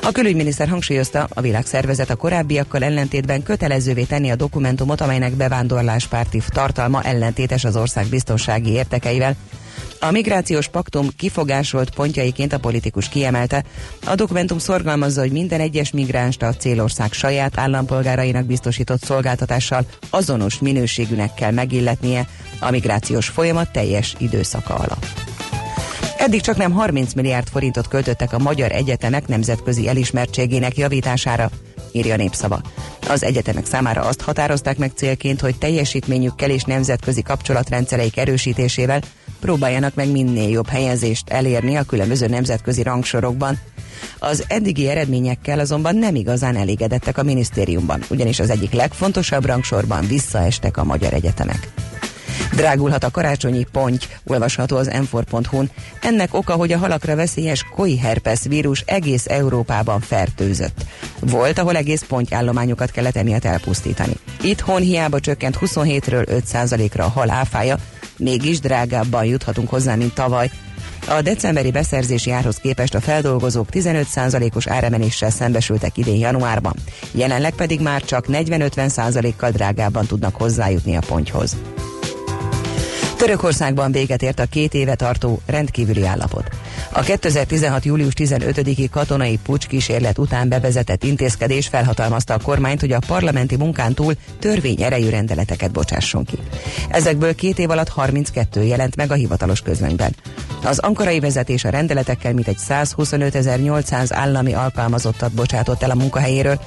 A 0.02 0.12
külügyminiszter 0.12 0.68
hangsúlyozta, 0.68 1.28
a 1.34 1.40
világszervezet 1.40 2.10
a 2.10 2.16
korábbiakkal 2.16 2.84
ellentétben 2.84 3.42
kötelezővé 3.42 4.02
tenni 4.02 4.30
a 4.30 4.36
dokumentumot, 4.36 5.00
amelynek 5.00 5.32
bevándorláspárti 5.32 6.42
tartalma 6.46 7.02
ellentétes 7.02 7.64
az 7.64 7.76
ország 7.76 8.06
biztonsági 8.06 8.70
értekeivel, 8.70 9.36
a 10.00 10.10
migrációs 10.10 10.68
paktum 10.68 11.08
kifogásolt 11.16 11.94
pontjaiként 11.94 12.52
a 12.52 12.58
politikus 12.58 13.08
kiemelte. 13.08 13.64
A 14.06 14.14
dokumentum 14.14 14.58
szorgalmazza, 14.58 15.20
hogy 15.20 15.32
minden 15.32 15.60
egyes 15.60 15.90
migránst 15.90 16.42
a 16.42 16.54
célország 16.54 17.12
saját 17.12 17.58
állampolgárainak 17.58 18.44
biztosított 18.44 19.04
szolgáltatással 19.04 19.86
azonos 20.10 20.58
minőségűnek 20.58 21.34
kell 21.34 21.52
megilletnie 21.52 22.28
a 22.60 22.70
migrációs 22.70 23.28
folyamat 23.28 23.72
teljes 23.72 24.14
időszaka 24.18 24.74
alatt. 24.74 25.34
Eddig 26.18 26.40
csak 26.40 26.56
nem 26.56 26.72
30 26.72 27.12
milliárd 27.12 27.48
forintot 27.48 27.88
költöttek 27.88 28.32
a 28.32 28.38
magyar 28.38 28.72
egyetemek 28.72 29.26
nemzetközi 29.26 29.88
elismertségének 29.88 30.76
javítására, 30.76 31.50
írja 31.92 32.16
népszava. 32.16 32.60
Az 33.08 33.22
egyetemek 33.22 33.66
számára 33.66 34.00
azt 34.00 34.20
határozták 34.20 34.78
meg 34.78 34.92
célként, 34.94 35.40
hogy 35.40 35.58
teljesítményükkel 35.58 36.50
és 36.50 36.62
nemzetközi 36.62 37.22
kapcsolatrendszereik 37.22 38.16
erősítésével 38.16 39.00
próbáljanak 39.40 39.94
meg 39.94 40.10
minél 40.10 40.48
jobb 40.48 40.68
helyezést 40.68 41.30
elérni 41.30 41.76
a 41.76 41.82
különböző 41.82 42.26
nemzetközi 42.26 42.82
rangsorokban. 42.82 43.58
Az 44.18 44.44
eddigi 44.48 44.88
eredményekkel 44.88 45.58
azonban 45.58 45.96
nem 45.96 46.14
igazán 46.14 46.56
elégedettek 46.56 47.18
a 47.18 47.22
minisztériumban, 47.22 48.02
ugyanis 48.10 48.40
az 48.40 48.50
egyik 48.50 48.72
legfontosabb 48.72 49.44
rangsorban 49.44 50.06
visszaestek 50.06 50.76
a 50.76 50.84
magyar 50.84 51.12
egyetemek. 51.12 51.68
Drágulhat 52.52 53.04
a 53.04 53.10
karácsonyi 53.10 53.66
ponty, 53.72 54.04
olvasható 54.26 54.76
az 54.76 54.86
n 54.86 55.56
Ennek 56.00 56.34
oka, 56.34 56.52
hogy 56.52 56.72
a 56.72 56.78
halakra 56.78 57.16
veszélyes 57.16 57.64
koi 57.74 57.98
herpes 57.98 58.40
vírus 58.48 58.82
egész 58.86 59.26
Európában 59.26 60.00
fertőzött. 60.00 60.84
Volt, 61.20 61.58
ahol 61.58 61.76
egész 61.76 62.04
pontyállományokat 62.08 62.90
kellett 62.90 63.16
emiatt 63.16 63.44
elpusztítani. 63.44 64.16
Itthon 64.42 64.80
hiába 64.80 65.20
csökkent 65.20 65.58
27-ről 65.60 66.42
5%-ra 66.52 67.04
a 67.04 67.08
hal 67.08 67.30
áfája, 67.30 67.76
mégis 68.16 68.60
drágábban 68.60 69.24
juthatunk 69.24 69.68
hozzá, 69.68 69.94
mint 69.94 70.14
tavaly. 70.14 70.50
A 71.08 71.22
decemberi 71.22 71.70
beszerzési 71.70 72.30
árhoz 72.30 72.56
képest 72.56 72.94
a 72.94 73.00
feldolgozók 73.00 73.68
15%-os 73.72 74.66
áremeléssel 74.66 75.30
szembesültek 75.30 75.96
idén 75.96 76.18
januárban, 76.18 76.74
jelenleg 77.12 77.54
pedig 77.54 77.80
már 77.80 78.02
csak 78.02 78.24
40-50%-kal 78.28 79.50
drágábban 79.50 80.06
tudnak 80.06 80.36
hozzájutni 80.36 80.96
a 80.96 81.00
pontyhoz. 81.06 81.56
Törökországban 83.16 83.92
véget 83.92 84.22
ért 84.22 84.38
a 84.38 84.46
két 84.46 84.74
éve 84.74 84.94
tartó 84.94 85.40
rendkívüli 85.46 86.04
állapot. 86.04 86.48
A 86.92 87.00
2016. 87.00 87.84
július 87.84 88.12
15-i 88.16 88.88
katonai 88.90 89.38
pucs 89.42 89.66
kísérlet 89.66 90.18
után 90.18 90.48
bevezetett 90.48 91.04
intézkedés 91.04 91.68
felhatalmazta 91.68 92.34
a 92.34 92.38
kormányt, 92.42 92.80
hogy 92.80 92.92
a 92.92 92.98
parlamenti 93.06 93.56
munkán 93.56 93.94
túl 93.94 94.14
törvény 94.38 94.82
erejű 94.82 95.08
rendeleteket 95.08 95.70
bocsásson 95.70 96.24
ki. 96.24 96.38
Ezekből 96.88 97.34
két 97.34 97.58
év 97.58 97.70
alatt 97.70 97.88
32 97.88 98.62
jelent 98.62 98.96
meg 98.96 99.10
a 99.10 99.14
hivatalos 99.14 99.60
közlönyben. 99.60 100.14
Az 100.66 100.78
ankarai 100.78 101.20
vezetés 101.20 101.64
a 101.64 101.68
rendeletekkel 101.68 102.32
mintegy 102.32 102.58
125.800 102.68 104.08
állami 104.10 104.52
alkalmazottat 104.52 105.32
bocsátott 105.32 105.82
el 105.82 105.90
a 105.90 105.94
munkahelyéről. 105.94 106.60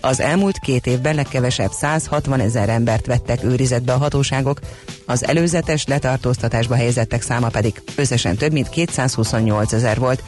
Az 0.00 0.20
elmúlt 0.20 0.58
két 0.58 0.86
évben 0.86 1.14
legkevesebb 1.14 1.70
160 1.70 2.40
ezer 2.40 2.68
embert 2.68 3.06
vettek 3.06 3.44
őrizetbe 3.44 3.92
a 3.92 3.98
hatóságok, 3.98 4.60
az 5.06 5.26
előzetes 5.26 5.86
letartóztatásba 5.86 6.74
helyezettek 6.74 7.22
száma 7.22 7.48
pedig 7.48 7.82
összesen 7.96 8.36
több 8.36 8.52
mint 8.52 8.68
228 8.68 9.72
ezer 9.72 9.98
volt. 9.98 10.22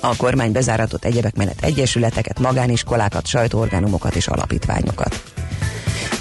A 0.00 0.16
kormány 0.16 0.52
bezáratott 0.52 1.04
egyebek 1.04 1.36
mellett 1.36 1.64
egyesületeket, 1.64 2.38
magániskolákat, 2.40 3.26
sajtóorgánumokat 3.26 4.14
és 4.14 4.26
alapítványokat. 4.26 5.37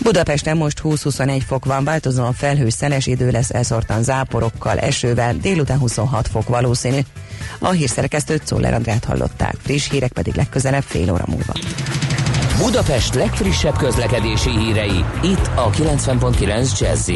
Budapesten 0.01 0.58
most 0.58 0.82
20-21 0.84 1.41
fok 1.48 1.65
van, 1.65 1.84
változóan 1.84 2.34
felhős 2.34 2.74
szeles 2.74 3.08
idő 3.08 3.32
lesz 3.32 3.50
elszortan 3.50 4.03
záporokkal, 4.03 4.77
esővel, 4.77 5.34
délután 5.41 5.79
26 5.79 6.27
fok 6.27 6.48
valószínű. 6.48 7.00
A 7.60 7.70
hírszerkesztőt 7.70 8.46
Czoller 8.46 8.74
Andrát 8.74 9.06
hallották, 9.06 9.56
friss 9.63 9.89
hírek 9.89 10.12
pedig 10.12 10.36
legközelebb 10.36 10.84
fél 10.84 11.12
óra 11.12 11.25
múlva. 11.27 11.53
Budapest 12.58 13.13
legfrissebb 13.13 13.77
közlekedési 13.77 14.50
hírei, 14.50 15.06
itt 15.24 15.50
a 15.56 15.70
90.9 15.70 16.79
jazz 16.79 17.10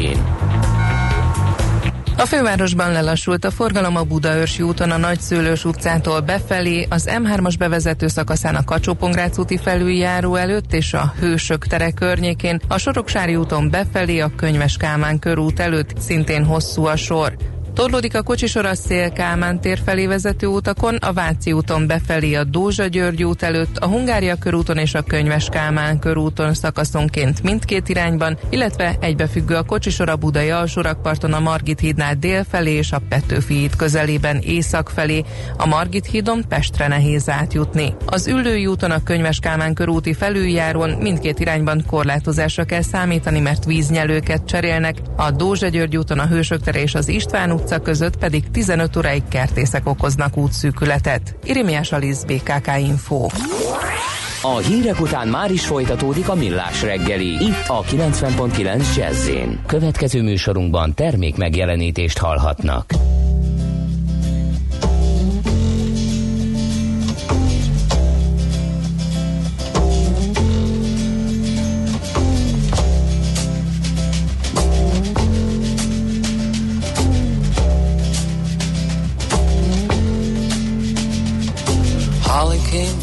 a 2.16 2.26
fővárosban 2.26 2.92
lelassult 2.92 3.44
a 3.44 3.50
forgalom 3.50 3.96
a 3.96 4.02
Budaörsi 4.02 4.62
úton 4.62 4.90
a 4.90 4.96
Nagyszőlős 4.96 5.64
utcától 5.64 6.20
befelé, 6.20 6.86
az 6.90 7.08
M3-as 7.10 7.54
bevezető 7.58 8.08
szakaszán 8.08 8.54
a 8.54 8.64
kacsó 8.64 8.96
úti 9.36 9.58
felüljáró 9.58 10.34
előtt 10.34 10.72
és 10.72 10.94
a 10.94 11.14
Hősök 11.18 11.66
tere 11.66 11.90
környékén, 11.90 12.60
a 12.68 12.78
Soroksári 12.78 13.36
úton 13.36 13.70
befelé 13.70 14.18
a 14.18 14.30
Könyves 14.36 14.76
Kálmán 14.76 15.18
körút 15.18 15.60
előtt 15.60 15.98
szintén 15.98 16.44
hosszú 16.44 16.84
a 16.84 16.96
sor. 16.96 17.36
Torlódik 17.74 18.16
a 18.16 18.22
kocsisor 18.22 18.66
a 18.66 18.74
Szél 18.74 19.12
Kálmán 19.12 19.60
tér 19.60 19.78
felé 19.84 20.06
vezető 20.06 20.46
utakon, 20.46 20.94
a 20.94 21.12
Váci 21.12 21.52
úton 21.52 21.86
befelé 21.86 22.34
a 22.34 22.44
Dózsa 22.44 22.86
György 22.86 23.24
út 23.24 23.42
előtt, 23.42 23.76
a 23.78 23.86
Hungária 23.86 24.36
körúton 24.36 24.78
és 24.78 24.94
a 24.94 25.02
Könyves 25.02 25.48
Kálmán 25.48 25.98
körúton 25.98 26.54
szakaszonként 26.54 27.42
mindkét 27.42 27.88
irányban, 27.88 28.38
illetve 28.50 28.96
egybefüggő 29.00 29.54
a 29.54 29.62
kocsisor 29.62 30.08
a 30.08 30.16
Budai 30.16 30.50
alsórakparton 30.50 31.32
a 31.32 31.40
Margit 31.40 31.80
hídnál 31.80 32.14
dél 32.14 32.44
felé 32.44 32.72
és 32.72 32.92
a 32.92 33.02
Petőfi 33.08 33.54
híd 33.54 33.76
közelében 33.76 34.38
észak 34.38 34.88
felé, 34.88 35.24
a 35.56 35.66
Margit 35.66 36.06
hídon 36.06 36.44
Pestre 36.48 36.88
nehéz 36.88 37.28
átjutni. 37.28 37.94
Az 38.06 38.26
Üllői 38.26 38.66
úton 38.66 38.90
a 38.90 39.02
Könyves 39.02 39.38
Kálmán 39.38 39.74
körúti 39.74 40.14
felüljárón 40.14 40.90
mindkét 40.90 41.38
irányban 41.38 41.84
korlátozásra 41.86 42.64
kell 42.64 42.82
számítani, 42.82 43.40
mert 43.40 43.64
víznyelőket 43.64 44.44
cserélnek, 44.44 44.96
a 45.16 45.30
Dózsa 45.30 45.68
György 45.68 45.96
úton 45.96 46.18
a 46.18 46.26
Hősök 46.26 46.62
tere 46.62 46.80
és 46.82 46.94
az 46.94 47.08
István 47.08 47.60
utca 47.62 47.78
között 47.78 48.16
pedig 48.16 48.50
15 48.50 48.96
óráig 48.96 49.22
kertészek 49.28 49.86
okoznak 49.88 50.36
útszűkületet. 50.36 51.36
Irimiás 51.44 51.92
Alisz 51.92 52.22
BKK 52.22 52.70
Info. 52.78 53.26
A 54.42 54.56
hírek 54.56 55.00
után 55.00 55.28
már 55.28 55.50
is 55.50 55.66
folytatódik 55.66 56.28
a 56.28 56.34
millás 56.34 56.82
reggeli. 56.82 57.28
Itt 57.28 57.64
a 57.66 57.82
90.9 57.82 58.96
jazz 58.96 59.30
Következő 59.66 60.22
műsorunkban 60.22 60.94
termék 60.94 61.36
megjelenítést 61.36 62.18
hallhatnak. 62.18 62.92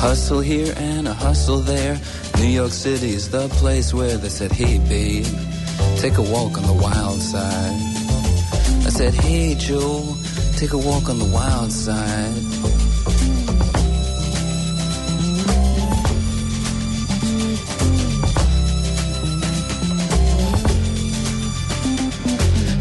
hustle 0.00 0.40
here 0.40 0.72
and 0.78 1.06
a 1.06 1.12
hustle 1.12 1.58
there. 1.58 2.00
New 2.38 2.46
York 2.46 2.72
City 2.72 3.10
is 3.10 3.28
the 3.28 3.48
place 3.60 3.92
where 3.92 4.16
they 4.16 4.30
said, 4.30 4.50
hey 4.50 4.78
babe, 4.88 5.26
take 5.96 6.16
a 6.16 6.22
walk 6.22 6.56
on 6.56 6.66
the 6.66 6.78
wild 6.82 7.20
side. 7.20 7.80
I 8.86 8.88
said, 8.88 9.12
hey 9.12 9.54
Joe, 9.56 10.16
take 10.56 10.72
a 10.72 10.78
walk 10.78 11.10
on 11.10 11.18
the 11.18 11.30
wild 11.30 11.70
side. 11.70 12.32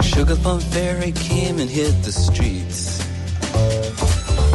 Sugar 0.06 0.38
Plum 0.38 0.62
Fairy 0.62 1.12
came 1.12 1.60
and 1.60 1.70
hit 1.70 2.02
the 2.04 2.14
streets. 2.14 2.89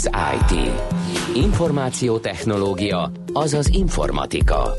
az 0.00 0.10
IT? 0.50 0.70
Információtechnológia, 1.34 3.10
azaz 3.32 3.68
informatika. 3.72 4.74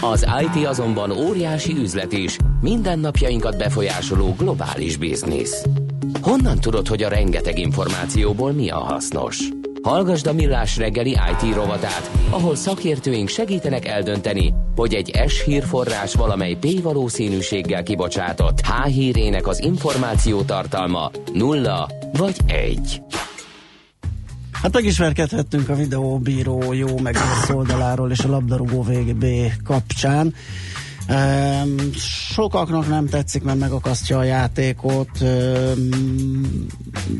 Az 0.00 0.26
IT 0.42 0.66
azonban 0.66 1.10
óriási 1.10 1.72
üzlet 1.72 2.12
is, 2.12 2.36
mindennapjainkat 2.60 3.56
befolyásoló 3.56 4.34
globális 4.38 4.96
biznisz. 4.96 5.64
Honnan 6.20 6.60
tudod, 6.60 6.88
hogy 6.88 7.02
a 7.02 7.08
rengeteg 7.08 7.58
információból 7.58 8.52
mi 8.52 8.70
a 8.70 8.78
hasznos? 8.78 9.48
Hallgasd 9.82 10.26
a 10.26 10.32
Millás 10.32 10.76
reggeli 10.76 11.10
IT 11.10 11.54
rovatát, 11.54 12.10
ahol 12.30 12.54
szakértőink 12.54 13.28
segítenek 13.28 13.86
eldönteni, 13.86 14.54
hogy 14.76 14.94
egy 14.94 15.20
S 15.26 15.44
hírforrás 15.44 16.14
valamely 16.14 16.56
P 16.60 16.82
valószínűséggel 16.82 17.82
kibocsátott 17.82 18.60
H 18.60 18.86
hírének 18.86 19.46
az 19.46 19.62
információ 19.62 20.42
tartalma 20.42 21.10
nulla 21.32 21.88
vagy 22.12 22.36
egy. 22.46 23.02
Hát 24.64 24.72
megismerkedhettünk 24.72 25.68
a 25.68 25.74
videóbíró 25.74 26.72
jó 26.72 26.98
meg 26.98 27.16
rossz 27.16 27.48
oldaláról 27.48 28.10
és 28.10 28.18
a 28.18 28.28
labdarúgó 28.28 28.82
VB 28.82 29.26
kapcsán. 29.64 30.34
Um, 31.08 31.92
sokaknak 32.32 32.88
nem 32.88 33.06
tetszik, 33.06 33.42
mert 33.42 33.58
megakasztja 33.58 34.18
a 34.18 34.22
játékot, 34.22 35.08
um, 35.20 36.66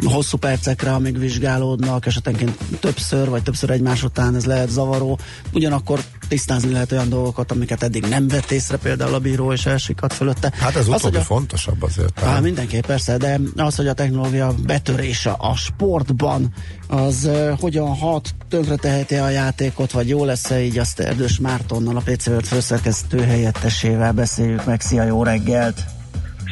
hosszú 0.05 0.37
percekre, 0.37 0.93
amíg 0.93 1.19
vizsgálódnak, 1.19 2.07
esetenként 2.07 2.59
többször, 2.81 3.29
vagy 3.29 3.43
többször 3.43 3.71
egymás 3.71 4.03
után 4.03 4.35
ez 4.35 4.45
lehet 4.45 4.71
zavaró. 4.71 5.19
Ugyanakkor 5.53 6.01
tisztázni 6.29 6.73
lehet 6.73 6.93
olyan 6.93 7.09
dolgokat, 7.09 7.51
amiket 7.51 7.83
eddig 7.83 8.07
nem 8.07 8.29
vett 8.29 8.51
észre, 8.51 8.77
például 8.77 9.15
a 9.15 9.19
bíró 9.19 9.53
és 9.53 9.67
elsikat 9.67 10.13
fölötte. 10.13 10.53
Hát 10.59 10.77
ez 10.77 10.89
utóbbi 10.89 11.17
a, 11.17 11.21
fontosabb 11.21 11.83
azért. 11.83 12.21
Hát 12.21 12.43
mindenképp 12.43 12.87
persze, 12.87 13.17
de 13.17 13.41
az, 13.57 13.77
hogy 13.77 13.87
a 13.87 13.93
technológia 13.93 14.55
betörése 14.67 15.31
a 15.31 15.57
sportban, 15.57 16.55
az 16.89 17.25
uh, 17.25 17.61
hogyan 17.61 17.97
hat, 17.97 18.35
tönkre 18.49 18.77
teheti 18.77 19.15
a 19.15 19.29
játékot, 19.29 19.93
vagy 19.93 20.09
jó 20.09 20.25
lesz-e 20.25 20.61
így, 20.61 20.79
azt 20.79 21.01
Erdős 21.01 21.39
Mártonnal, 21.39 21.97
a 21.97 22.03
PC 22.05 22.27
World 22.27 22.47
főszerkesztő 22.47 23.21
helyettesével 23.21 24.13
beszéljük 24.13 24.65
meg. 24.65 24.81
Szia, 24.81 25.03
jó 25.03 25.23
reggelt! 25.23 25.81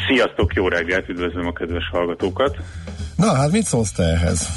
Sziasztok, 0.08 0.54
jó 0.54 0.68
reggelt, 0.68 1.08
üdvözlöm 1.08 1.46
a 1.46 1.52
kedves 1.52 1.88
hallgatókat! 1.92 2.56
Na, 3.16 3.34
hát 3.34 3.52
mit 3.52 3.64
szólsz 3.64 3.92
te 3.92 4.02
ehhez? 4.02 4.48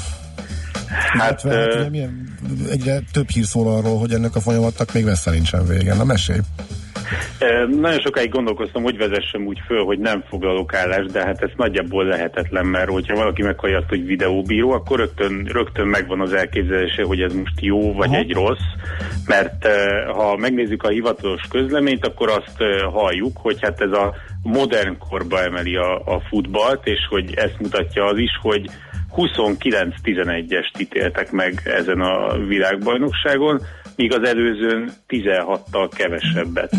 Hát, 1.18 1.42
hát, 1.42 1.52
hát 1.52 1.74
ugye, 1.74 1.88
milyen, 1.88 2.38
egyre 2.70 3.00
több 3.12 3.30
hír 3.30 3.44
szól 3.44 3.76
arról, 3.76 3.98
hogy 3.98 4.12
ennek 4.12 4.36
a 4.36 4.40
folyamatnak 4.40 4.92
még 4.92 5.04
messze 5.04 5.30
nincsen 5.30 5.66
vége. 5.66 5.94
Na, 5.94 6.04
mesélj! 6.04 6.40
Nagyon 7.68 8.00
sokáig 8.00 8.30
gondolkoztam, 8.30 8.82
hogy 8.82 8.96
vezessem 8.96 9.46
úgy 9.46 9.60
föl, 9.66 9.84
hogy 9.84 9.98
nem 9.98 10.24
foglalok 10.28 10.74
állást, 10.74 11.12
de 11.12 11.24
hát 11.24 11.42
ez 11.42 11.50
nagyjából 11.56 12.04
lehetetlen, 12.04 12.66
mert 12.66 12.90
hogyha 12.90 13.14
valaki 13.14 13.42
meghallja 13.42 13.78
azt, 13.78 13.88
hogy 13.88 14.06
videóbíró, 14.06 14.70
akkor 14.70 14.98
rögtön, 14.98 15.48
rögtön 15.52 15.86
megvan 15.86 16.20
az 16.20 16.32
elképzelése, 16.32 17.04
hogy 17.04 17.20
ez 17.20 17.34
most 17.34 17.60
jó 17.60 17.92
vagy 17.92 18.08
Aha. 18.08 18.16
egy 18.16 18.32
rossz, 18.32 18.66
mert 19.26 19.66
ha 20.12 20.36
megnézzük 20.36 20.82
a 20.82 20.88
hivatalos 20.88 21.42
közleményt, 21.50 22.06
akkor 22.06 22.28
azt 22.28 22.56
halljuk, 22.92 23.36
hogy 23.36 23.58
hát 23.60 23.80
ez 23.80 23.92
a 23.92 24.14
modern 24.42 24.98
korba 24.98 25.42
emeli 25.42 25.76
a, 25.76 25.96
a 25.96 26.20
futballt, 26.28 26.86
és 26.86 27.06
hogy 27.08 27.34
ezt 27.34 27.60
mutatja 27.60 28.04
az 28.04 28.18
is, 28.18 28.30
hogy 28.42 28.70
29-11-est 29.16 30.80
ítéltek 30.80 31.30
meg 31.30 31.60
ezen 31.64 32.00
a 32.00 32.38
világbajnokságon, 32.38 33.60
míg 33.96 34.12
az 34.12 34.28
előzőn 34.28 34.92
16-tal 35.08 35.90
kevesebbet. 35.96 36.72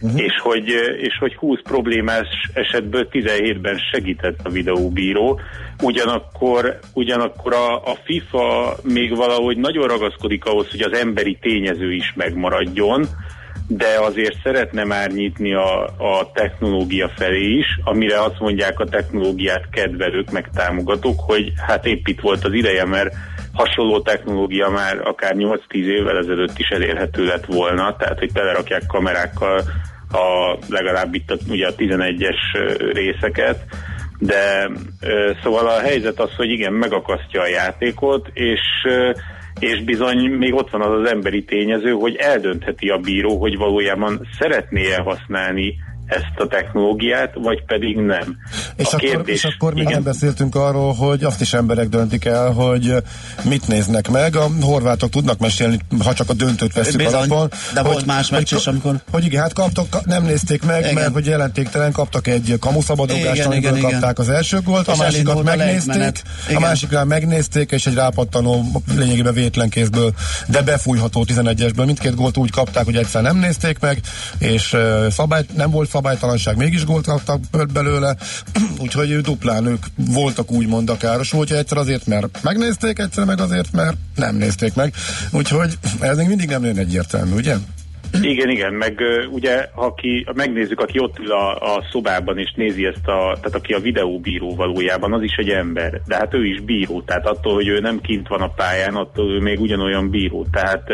Uh-huh. 0.00 0.20
És, 0.20 0.32
hogy, 0.42 0.68
és 0.98 1.18
hogy 1.18 1.34
20 1.34 1.58
problémás 1.62 2.26
esetből 2.52 3.08
17-ben 3.12 3.78
segített 3.92 4.40
a 4.42 4.50
videóbíró, 4.50 5.40
ugyanakkor, 5.82 6.78
ugyanakkor 6.94 7.52
a, 7.52 7.76
a 7.76 7.96
FIFA 8.04 8.76
még 8.82 9.16
valahogy 9.16 9.56
nagyon 9.56 9.86
ragaszkodik 9.86 10.44
ahhoz, 10.44 10.70
hogy 10.70 10.80
az 10.80 10.98
emberi 10.98 11.38
tényező 11.40 11.92
is 11.92 12.12
megmaradjon, 12.16 13.06
de 13.68 13.98
azért 14.00 14.42
szeretne 14.42 14.84
már 14.84 15.10
nyitni 15.10 15.54
a, 15.54 15.84
a 15.84 16.30
technológia 16.34 17.08
felé 17.08 17.56
is, 17.56 17.66
amire 17.84 18.22
azt 18.22 18.38
mondják 18.38 18.80
a 18.80 18.88
technológiát 18.88 19.68
kedvelők, 19.70 20.30
meg 20.30 20.50
támogatók, 20.54 21.20
hogy 21.20 21.52
hát 21.66 21.86
épp 21.86 22.06
itt 22.06 22.20
volt 22.20 22.44
az 22.44 22.52
ideje, 22.52 22.84
mert 22.84 23.14
hasonló 23.58 24.00
technológia 24.00 24.68
már 24.68 25.00
akár 25.06 25.34
8-10 25.36 25.58
évvel 25.72 26.16
ezelőtt 26.16 26.58
is 26.58 26.68
elérhető 26.68 27.24
lett 27.24 27.44
volna, 27.44 27.96
tehát 27.96 28.18
hogy 28.18 28.30
telerakják 28.32 28.86
kamerákkal 28.86 29.62
a, 30.12 30.58
legalább 30.68 31.14
itt 31.14 31.30
a, 31.30 31.36
ugye 31.48 31.66
a 31.66 31.74
11-es 31.74 32.36
részeket, 32.92 33.64
de 34.18 34.70
szóval 35.42 35.66
a 35.66 35.80
helyzet 35.80 36.20
az, 36.20 36.34
hogy 36.36 36.50
igen, 36.50 36.72
megakasztja 36.72 37.40
a 37.40 37.46
játékot, 37.46 38.30
és 38.32 38.60
és 39.58 39.84
bizony 39.84 40.30
még 40.30 40.54
ott 40.54 40.70
van 40.70 40.82
az 40.82 41.00
az 41.00 41.10
emberi 41.10 41.44
tényező, 41.44 41.90
hogy 41.90 42.16
eldöntheti 42.16 42.88
a 42.88 42.98
bíró, 42.98 43.38
hogy 43.38 43.56
valójában 43.56 44.28
szeretné-e 44.38 45.00
használni 45.02 45.74
ezt 46.08 46.32
a 46.36 46.46
technológiát, 46.46 47.34
vagy 47.34 47.64
pedig 47.64 47.96
nem. 47.96 48.36
És, 48.76 48.84
a 48.84 48.88
akkor, 48.88 49.00
kérdés, 49.00 49.34
és 49.34 49.54
akkor 49.54 49.74
még 49.74 49.84
nem 49.84 50.02
beszéltünk 50.02 50.54
arról, 50.54 50.94
hogy 50.94 51.24
azt 51.24 51.40
is 51.40 51.52
emberek 51.52 51.88
döntik 51.88 52.24
el, 52.24 52.50
hogy 52.50 52.94
mit 53.42 53.68
néznek 53.68 54.08
meg. 54.08 54.36
A 54.36 54.48
horvátok 54.60 55.10
tudnak 55.10 55.38
mesélni, 55.38 55.78
ha 56.04 56.14
csak 56.14 56.30
a 56.30 56.32
döntőt 56.32 56.72
veszük 56.72 56.96
Bizony, 56.96 57.14
alapon. 57.14 57.50
De 57.74 57.80
hogy, 57.80 57.92
volt 57.92 58.06
más 58.06 58.30
meccs 58.30 58.52
is, 58.52 58.66
amikor... 58.66 59.00
Hogy 59.10 59.24
igen, 59.24 59.42
hát 59.42 59.52
kaptak, 59.52 60.04
nem 60.04 60.24
nézték 60.24 60.64
meg, 60.64 60.80
igen. 60.80 60.94
mert 60.94 61.12
hogy 61.12 61.26
jelentéktelen 61.26 61.92
kaptak 61.92 62.26
egy 62.26 62.56
kamuszabadulgást, 62.60 63.44
amiből 63.44 63.76
igen, 63.76 63.90
kapták 63.90 64.18
igen. 64.18 64.26
az 64.26 64.28
első 64.28 64.60
gólt, 64.60 64.88
a 64.88 64.96
másikat 64.96 65.42
megnézték, 65.42 66.22
a, 66.48 66.54
a 66.54 66.60
másikra 66.60 67.04
megnézték, 67.04 67.70
és 67.70 67.86
egy 67.86 67.94
rápattanó, 67.94 68.64
lényegében 68.96 69.34
vétlen 69.34 69.68
kézből, 69.68 70.12
de 70.46 70.62
befújható 70.62 71.24
11-esből 71.28 71.84
mindkét 71.84 72.14
gólt 72.14 72.36
úgy 72.36 72.50
kapták, 72.50 72.84
hogy 72.84 72.96
egyszer 72.96 73.22
nem 73.22 73.36
nézték 73.36 73.78
meg, 73.78 74.00
és 74.38 74.72
uh, 74.72 75.08
szabály 75.10 75.44
nem 75.56 75.70
volt 75.70 75.88
szabálytalanság, 75.98 76.56
mégis 76.56 76.84
gólt 76.84 77.06
kaptak 77.06 77.40
belőle, 77.72 78.16
úgyhogy 78.84 79.20
duplán 79.20 79.66
ők 79.66 79.84
voltak 79.96 80.50
úgymond 80.50 80.90
a 80.90 80.96
károsultja, 80.96 81.56
egyszer 81.56 81.78
azért, 81.78 82.06
mert 82.06 82.42
megnézték, 82.42 82.98
egyszer 82.98 83.24
meg 83.24 83.40
azért, 83.40 83.72
mert 83.72 83.96
nem 84.14 84.36
nézték 84.36 84.74
meg, 84.74 84.92
úgyhogy 85.32 85.72
ez 86.00 86.16
még 86.16 86.28
mindig 86.28 86.48
nem 86.48 86.60
nagyon 86.60 86.78
egyértelmű, 86.78 87.34
ugye? 87.34 87.54
Igen, 88.22 88.48
igen, 88.48 88.72
meg 88.72 89.00
ugye, 89.30 89.68
aki, 89.74 90.26
megnézzük, 90.34 90.80
aki 90.80 90.98
ott 91.00 91.18
ül 91.18 91.32
a, 91.32 91.74
a 91.76 91.84
szobában 91.90 92.38
és 92.38 92.52
nézi 92.56 92.86
ezt 92.86 93.06
a, 93.06 93.36
tehát 93.40 93.54
aki 93.54 93.72
a 93.72 93.80
videóbíró 93.80 94.54
valójában, 94.54 95.12
az 95.12 95.22
is 95.22 95.36
egy 95.36 95.50
ember, 95.50 96.00
de 96.06 96.16
hát 96.16 96.34
ő 96.34 96.46
is 96.46 96.60
bíró, 96.60 97.02
tehát 97.02 97.26
attól, 97.26 97.54
hogy 97.54 97.68
ő 97.68 97.78
nem 97.78 98.00
kint 98.00 98.28
van 98.28 98.40
a 98.40 98.52
pályán, 98.56 98.94
attól 98.94 99.30
ő 99.30 99.40
még 99.40 99.60
ugyanolyan 99.60 100.10
bíró, 100.10 100.46
tehát 100.52 100.90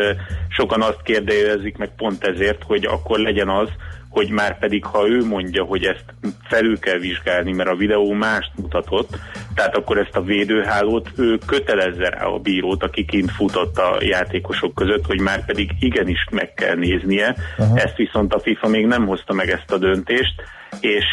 sokan 0.49 0.81
azt 0.81 1.01
kérdezik 1.03 1.77
meg 1.77 1.95
pont 1.95 2.23
ezért, 2.23 2.63
hogy 2.63 2.85
akkor 2.85 3.19
legyen 3.19 3.49
az, 3.49 3.69
hogy 4.15 4.29
már 4.29 4.59
pedig 4.59 4.85
ha 4.85 5.07
ő 5.07 5.25
mondja, 5.25 5.63
hogy 5.63 5.83
ezt 5.83 6.05
felül 6.43 6.79
kell 6.79 6.97
vizsgálni, 6.97 7.51
mert 7.51 7.69
a 7.69 7.75
videó 7.75 8.11
mást 8.11 8.51
mutatott, 8.55 9.09
tehát 9.55 9.75
akkor 9.75 9.97
ezt 9.97 10.15
a 10.15 10.21
védőhálót 10.21 11.09
ő 11.17 11.37
kötelezze 11.45 12.09
rá 12.09 12.25
a 12.25 12.39
bírót, 12.39 12.83
aki 12.83 13.05
kint 13.05 13.31
futott 13.31 13.77
a 13.77 13.97
játékosok 13.99 14.75
között, 14.75 15.05
hogy 15.05 15.19
már 15.19 15.45
pedig 15.45 15.71
igenis 15.79 16.27
meg 16.31 16.53
kell 16.53 16.75
néznie. 16.75 17.35
Aha. 17.57 17.77
Ezt 17.77 17.95
viszont 17.95 18.33
a 18.33 18.39
FIFA 18.39 18.67
még 18.67 18.85
nem 18.85 19.05
hozta 19.05 19.33
meg 19.33 19.49
ezt 19.49 19.71
a 19.71 19.77
döntést, 19.77 20.33
és, 20.79 21.05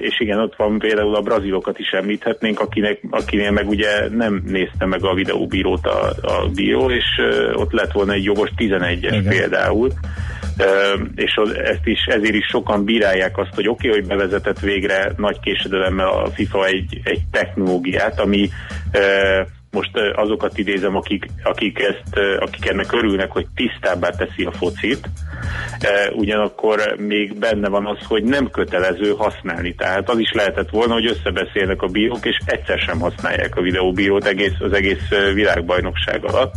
és 0.00 0.20
igen, 0.20 0.40
ott 0.40 0.56
van 0.56 0.78
például 0.78 1.14
a 1.14 1.20
brazilokat 1.20 1.78
is 1.78 1.90
említhetnénk, 1.90 2.60
akinek, 2.60 3.00
akinél 3.10 3.50
meg 3.50 3.68
ugye 3.68 4.08
nem 4.08 4.42
nézte 4.44 4.86
meg 4.86 5.04
a 5.04 5.14
videóbírót 5.14 5.86
a, 5.86 6.08
a 6.22 6.48
bíró, 6.54 6.90
és 6.90 7.04
ott 7.54 7.72
lett 7.72 7.92
volna 7.92 8.12
egy 8.12 8.24
jogos 8.24 8.50
11-es 8.56 9.24
például 9.28 9.90
és 11.14 11.40
ezt 11.64 11.86
is, 11.86 12.04
ezért 12.06 12.34
is 12.34 12.46
sokan 12.46 12.84
bírálják 12.84 13.38
azt, 13.38 13.54
hogy 13.54 13.68
oké, 13.68 13.88
okay, 13.88 14.00
hogy 14.00 14.08
bevezetett 14.08 14.60
végre 14.60 15.12
nagy 15.16 15.40
késedelemmel 15.40 16.08
a 16.08 16.30
FIFA 16.30 16.66
egy, 16.66 17.00
egy 17.04 17.22
technológiát, 17.30 18.20
ami 18.20 18.48
most 19.70 19.90
azokat 20.14 20.58
idézem, 20.58 20.96
akik, 20.96 21.26
akik, 21.42 21.78
ezt, 21.78 22.18
akik 22.38 22.68
ennek 22.68 22.92
örülnek, 22.92 23.30
hogy 23.30 23.46
tisztábbá 23.54 24.10
teszi 24.10 24.44
a 24.44 24.52
focit, 24.52 25.08
ugyanakkor 26.12 26.94
még 26.98 27.38
benne 27.38 27.68
van 27.68 27.86
az, 27.86 27.98
hogy 28.08 28.24
nem 28.24 28.50
kötelező 28.50 29.14
használni. 29.18 29.74
Tehát 29.74 30.10
az 30.10 30.18
is 30.18 30.32
lehetett 30.32 30.70
volna, 30.70 30.92
hogy 30.92 31.06
összebeszélnek 31.06 31.82
a 31.82 31.86
bírók, 31.86 32.26
és 32.26 32.38
egyszer 32.44 32.78
sem 32.78 33.00
használják 33.00 33.56
a 33.56 33.60
videóbírót 33.62 34.26
egész, 34.26 34.60
az 34.60 34.72
egész 34.72 35.08
világbajnokság 35.34 36.24
alatt. 36.24 36.54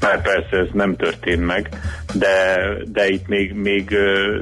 Már 0.00 0.22
persze 0.22 0.56
ez 0.56 0.68
nem 0.72 0.96
történt 0.96 1.46
meg, 1.46 1.68
de, 2.14 2.56
de 2.84 3.08
itt 3.08 3.26
még, 3.26 3.52
még 3.52 3.96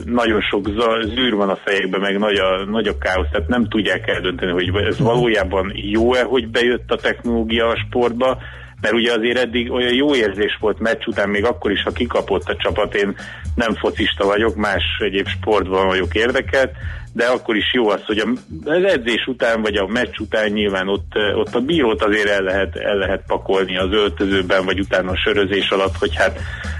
nagyon 0.04 0.40
sok 0.40 0.68
zűr 1.14 1.34
van 1.34 1.48
a 1.48 1.58
fejekben, 1.64 2.00
meg 2.00 2.18
nagy 2.18 2.36
a, 2.36 2.64
nagy 2.64 2.86
a 2.86 2.98
káosz, 2.98 3.28
tehát 3.30 3.48
nem 3.48 3.68
tudják 3.68 4.08
eldönteni, 4.08 4.52
hogy 4.52 4.84
ez 4.84 4.98
valójában 4.98 5.72
jó-e, 5.74 6.22
hogy 6.22 6.48
bejött 6.48 6.90
a 6.90 6.96
technológia 6.96 7.66
a 7.66 7.84
sportba, 7.86 8.38
mert 8.84 8.96
ugye 8.96 9.12
azért 9.12 9.38
eddig 9.38 9.72
olyan 9.72 9.94
jó 9.94 10.14
érzés 10.14 10.56
volt 10.60 10.78
meccs 10.78 11.06
után, 11.06 11.28
még 11.28 11.44
akkor 11.44 11.70
is, 11.70 11.82
ha 11.82 11.90
kikapott 11.90 12.48
a 12.48 12.56
csapat, 12.56 12.94
én 12.94 13.16
nem 13.54 13.74
focista 13.74 14.24
vagyok, 14.24 14.56
más 14.56 14.82
egyéb 14.98 15.26
sportban 15.28 15.86
vagyok 15.86 16.14
érdekelt, 16.14 16.70
de 17.12 17.24
akkor 17.24 17.56
is 17.56 17.72
jó 17.72 17.88
az, 17.88 18.04
hogy 18.04 18.22
az 18.64 18.84
edzés 18.84 19.26
után, 19.26 19.62
vagy 19.62 19.76
a 19.76 19.86
meccs 19.86 20.18
után 20.18 20.50
nyilván 20.50 20.88
ott, 20.88 21.12
ott 21.34 21.54
a 21.54 21.60
bírót 21.60 22.02
azért 22.02 22.28
el 22.28 22.42
lehet, 22.42 22.76
el 22.76 22.96
lehet 22.96 23.22
pakolni 23.26 23.76
az 23.76 23.92
öltözőben, 23.92 24.64
vagy 24.64 24.80
utána 24.80 25.10
a 25.10 25.16
sörözés 25.16 25.68
alatt, 25.70 25.96
hogy 25.96 26.16
hát 26.16 26.38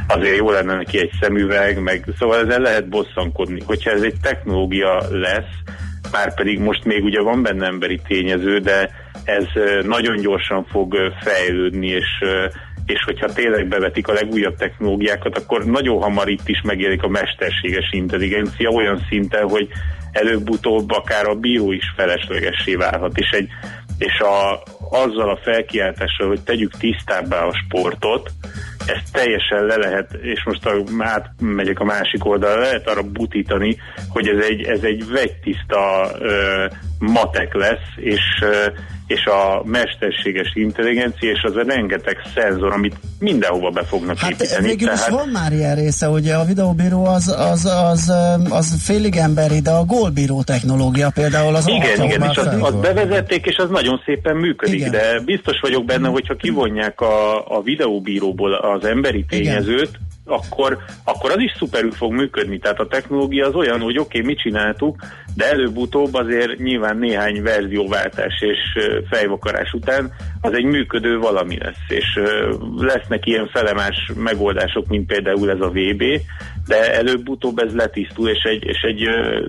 azért 0.09 0.37
jó 0.37 0.51
lenne 0.51 0.75
neki 0.75 0.99
egy 0.99 1.13
szemüveg, 1.21 1.83
meg 1.83 2.05
szóval 2.19 2.41
ezzel 2.41 2.61
lehet 2.61 2.89
bosszankodni. 2.89 3.63
Hogyha 3.67 3.91
ez 3.91 4.03
egy 4.03 4.21
technológia 4.23 5.03
lesz, 5.11 5.55
már 6.13 6.35
pedig 6.35 6.59
most 6.59 6.85
még 6.85 7.05
ugye 7.05 7.21
van 7.21 7.43
benne 7.43 7.67
emberi 7.67 8.01
tényező, 8.09 8.59
de 8.59 8.91
ez 9.25 9.45
nagyon 9.83 10.17
gyorsan 10.17 10.65
fog 10.65 10.97
fejlődni, 11.23 11.87
és 11.87 12.09
és 12.87 13.03
hogyha 13.05 13.33
tényleg 13.33 13.69
bevetik 13.69 14.09
a 14.09 14.13
legújabb 14.13 14.57
technológiákat, 14.57 15.39
akkor 15.39 15.65
nagyon 15.65 16.03
hamar 16.03 16.29
itt 16.29 16.49
is 16.49 16.61
megjelenik 16.63 17.03
a 17.03 17.09
mesterséges 17.09 17.89
intelligencia 17.91 18.69
olyan 18.69 19.07
szinten, 19.09 19.49
hogy 19.49 19.69
előbb-utóbb 20.13 20.91
akár 20.91 21.27
a 21.27 21.35
bíró 21.35 21.73
is 21.73 21.93
feleslegessé 21.97 22.75
válhat, 22.75 23.19
és, 23.19 23.31
egy, 23.31 23.49
és 23.99 24.19
a, 24.21 24.63
azzal 24.91 25.31
a 25.31 25.39
felkiáltással, 25.43 26.29
hogy 26.29 26.41
tegyük 26.41 26.77
tisztábbá 26.77 27.45
a 27.45 27.55
sportot, 27.67 28.31
ezt 28.87 29.13
teljesen 29.13 29.65
le 29.65 29.77
lehet, 29.77 30.13
és 30.13 30.45
most 30.45 30.67
a, 30.67 30.83
átmegyek 30.99 31.81
a 31.81 31.85
másik 31.85 32.25
oldalra, 32.25 32.61
lehet 32.61 32.89
arra 32.89 33.03
butítani, 33.03 33.77
hogy 34.09 34.29
ez 34.29 34.45
egy, 34.45 34.63
ez 34.63 34.83
egy 34.83 35.09
vegytiszta 35.09 36.11
ö, 36.19 36.67
matek 36.99 37.55
lesz, 37.55 37.89
és 37.97 38.23
és 39.07 39.25
a 39.25 39.63
mesterséges 39.65 40.51
intelligencia, 40.55 41.31
és 41.31 41.43
az 41.43 41.57
a 41.57 41.63
rengeteg 41.67 42.17
szenzor, 42.35 42.73
amit 42.73 42.97
mindenhova 43.19 43.71
be 43.71 43.85
fognak 43.85 44.19
hát 44.19 44.31
építeni. 44.31 44.69
Végül 44.69 44.93
is 44.93 45.09
van 45.09 45.29
már 45.29 45.53
ilyen 45.53 45.75
része, 45.75 46.09
ugye 46.09 46.35
a 46.35 46.45
videóbíró 46.45 47.05
az, 47.05 47.29
az, 47.39 47.65
az, 47.65 48.13
az 48.49 48.83
félig 48.83 49.17
emberi, 49.17 49.61
de 49.61 49.71
a 49.71 49.85
gólbíró 49.85 50.43
technológia 50.43 51.11
például 51.15 51.55
az 51.55 51.69
Igen, 51.69 52.03
igen, 52.03 52.23
és 52.31 52.37
azt, 52.37 52.63
az 52.63 52.75
bevezették, 52.75 53.47
és 53.47 53.57
az 53.57 53.71
nagyon 53.71 54.01
szépen 54.05 54.37
működik, 54.37 54.75
igen. 54.75 54.91
de 54.91 55.21
biztos 55.25 55.61
vagyok 55.61 55.85
benne, 55.85 56.09
hogyha 56.09 56.35
kivonják 56.35 57.01
a, 57.01 57.47
a 57.57 57.63
videóbíróból 57.63 58.55
az 58.55 58.85
emberi 58.85 59.25
tényezőt, 59.29 59.89
igen 59.89 60.04
akkor, 60.25 60.79
akkor 61.05 61.31
az 61.31 61.39
is 61.39 61.53
szuperül 61.59 61.93
fog 61.93 62.13
működni. 62.13 62.59
Tehát 62.59 62.81
a 62.81 62.87
technológia 62.87 63.47
az 63.47 63.55
olyan, 63.55 63.81
hogy 63.81 63.99
oké, 63.99 64.19
okay, 64.19 64.31
mit 64.31 64.41
csináltuk, 64.41 64.97
de 65.37 65.51
előbb-utóbb 65.51 66.15
azért 66.15 66.59
nyilván 66.59 66.97
néhány 66.97 67.43
verzióváltás 67.43 68.41
és 68.41 68.59
fejvakarás 69.11 69.73
után 69.73 70.13
az 70.41 70.53
egy 70.53 70.65
működő 70.65 71.19
valami 71.19 71.59
lesz, 71.59 71.85
és 71.89 72.21
lesznek 72.77 73.27
ilyen 73.27 73.49
felemás 73.49 74.13
megoldások, 74.17 74.87
mint 74.87 75.07
például 75.07 75.51
ez 75.51 75.61
a 75.61 75.71
VB, 75.71 76.05
de 76.67 76.95
előbb-utóbb 76.95 77.59
ez 77.59 77.75
letisztul, 77.75 78.29
és 78.29 78.43
egy, 78.43 78.65
és 78.65 78.81
egy 78.81 79.09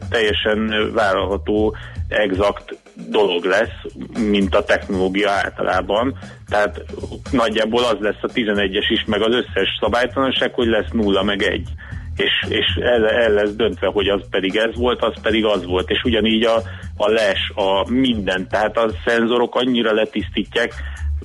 teljesen 0.10 0.92
vállalható, 0.94 1.76
exakt 2.08 2.78
dolog 3.10 3.44
lesz, 3.44 3.94
mint 4.20 4.56
a 4.56 4.64
technológia 4.64 5.32
általában. 5.32 6.18
Tehát 6.50 6.84
nagyjából 7.32 7.84
az 7.84 7.98
lesz 8.00 8.22
a 8.22 8.28
11-es 8.28 8.86
is, 8.90 9.04
meg 9.06 9.22
az 9.22 9.36
összes 9.36 9.78
szabálytalanság, 9.80 10.54
hogy 10.54 10.68
lesz 10.68 10.90
nulla, 10.92 11.24
meg 11.24 11.42
egy. 11.42 11.68
És, 12.16 12.46
és 12.50 12.66
el, 12.82 13.10
el 13.10 13.32
lesz 13.32 13.56
döntve, 13.56 13.88
hogy 13.88 14.08
az 14.08 14.22
pedig 14.30 14.56
ez 14.56 14.76
volt, 14.76 15.04
az 15.04 15.14
pedig 15.22 15.46
az 15.46 15.66
volt, 15.66 15.90
és 15.90 16.04
ugyanígy 16.04 16.44
a, 16.44 16.62
a 16.98 17.10
les, 17.10 17.52
a 17.56 17.92
minden, 17.92 18.48
tehát 18.50 18.78
a 18.78 18.92
szenzorok 19.06 19.56
annyira 19.56 19.94
letisztítják, 19.94 20.74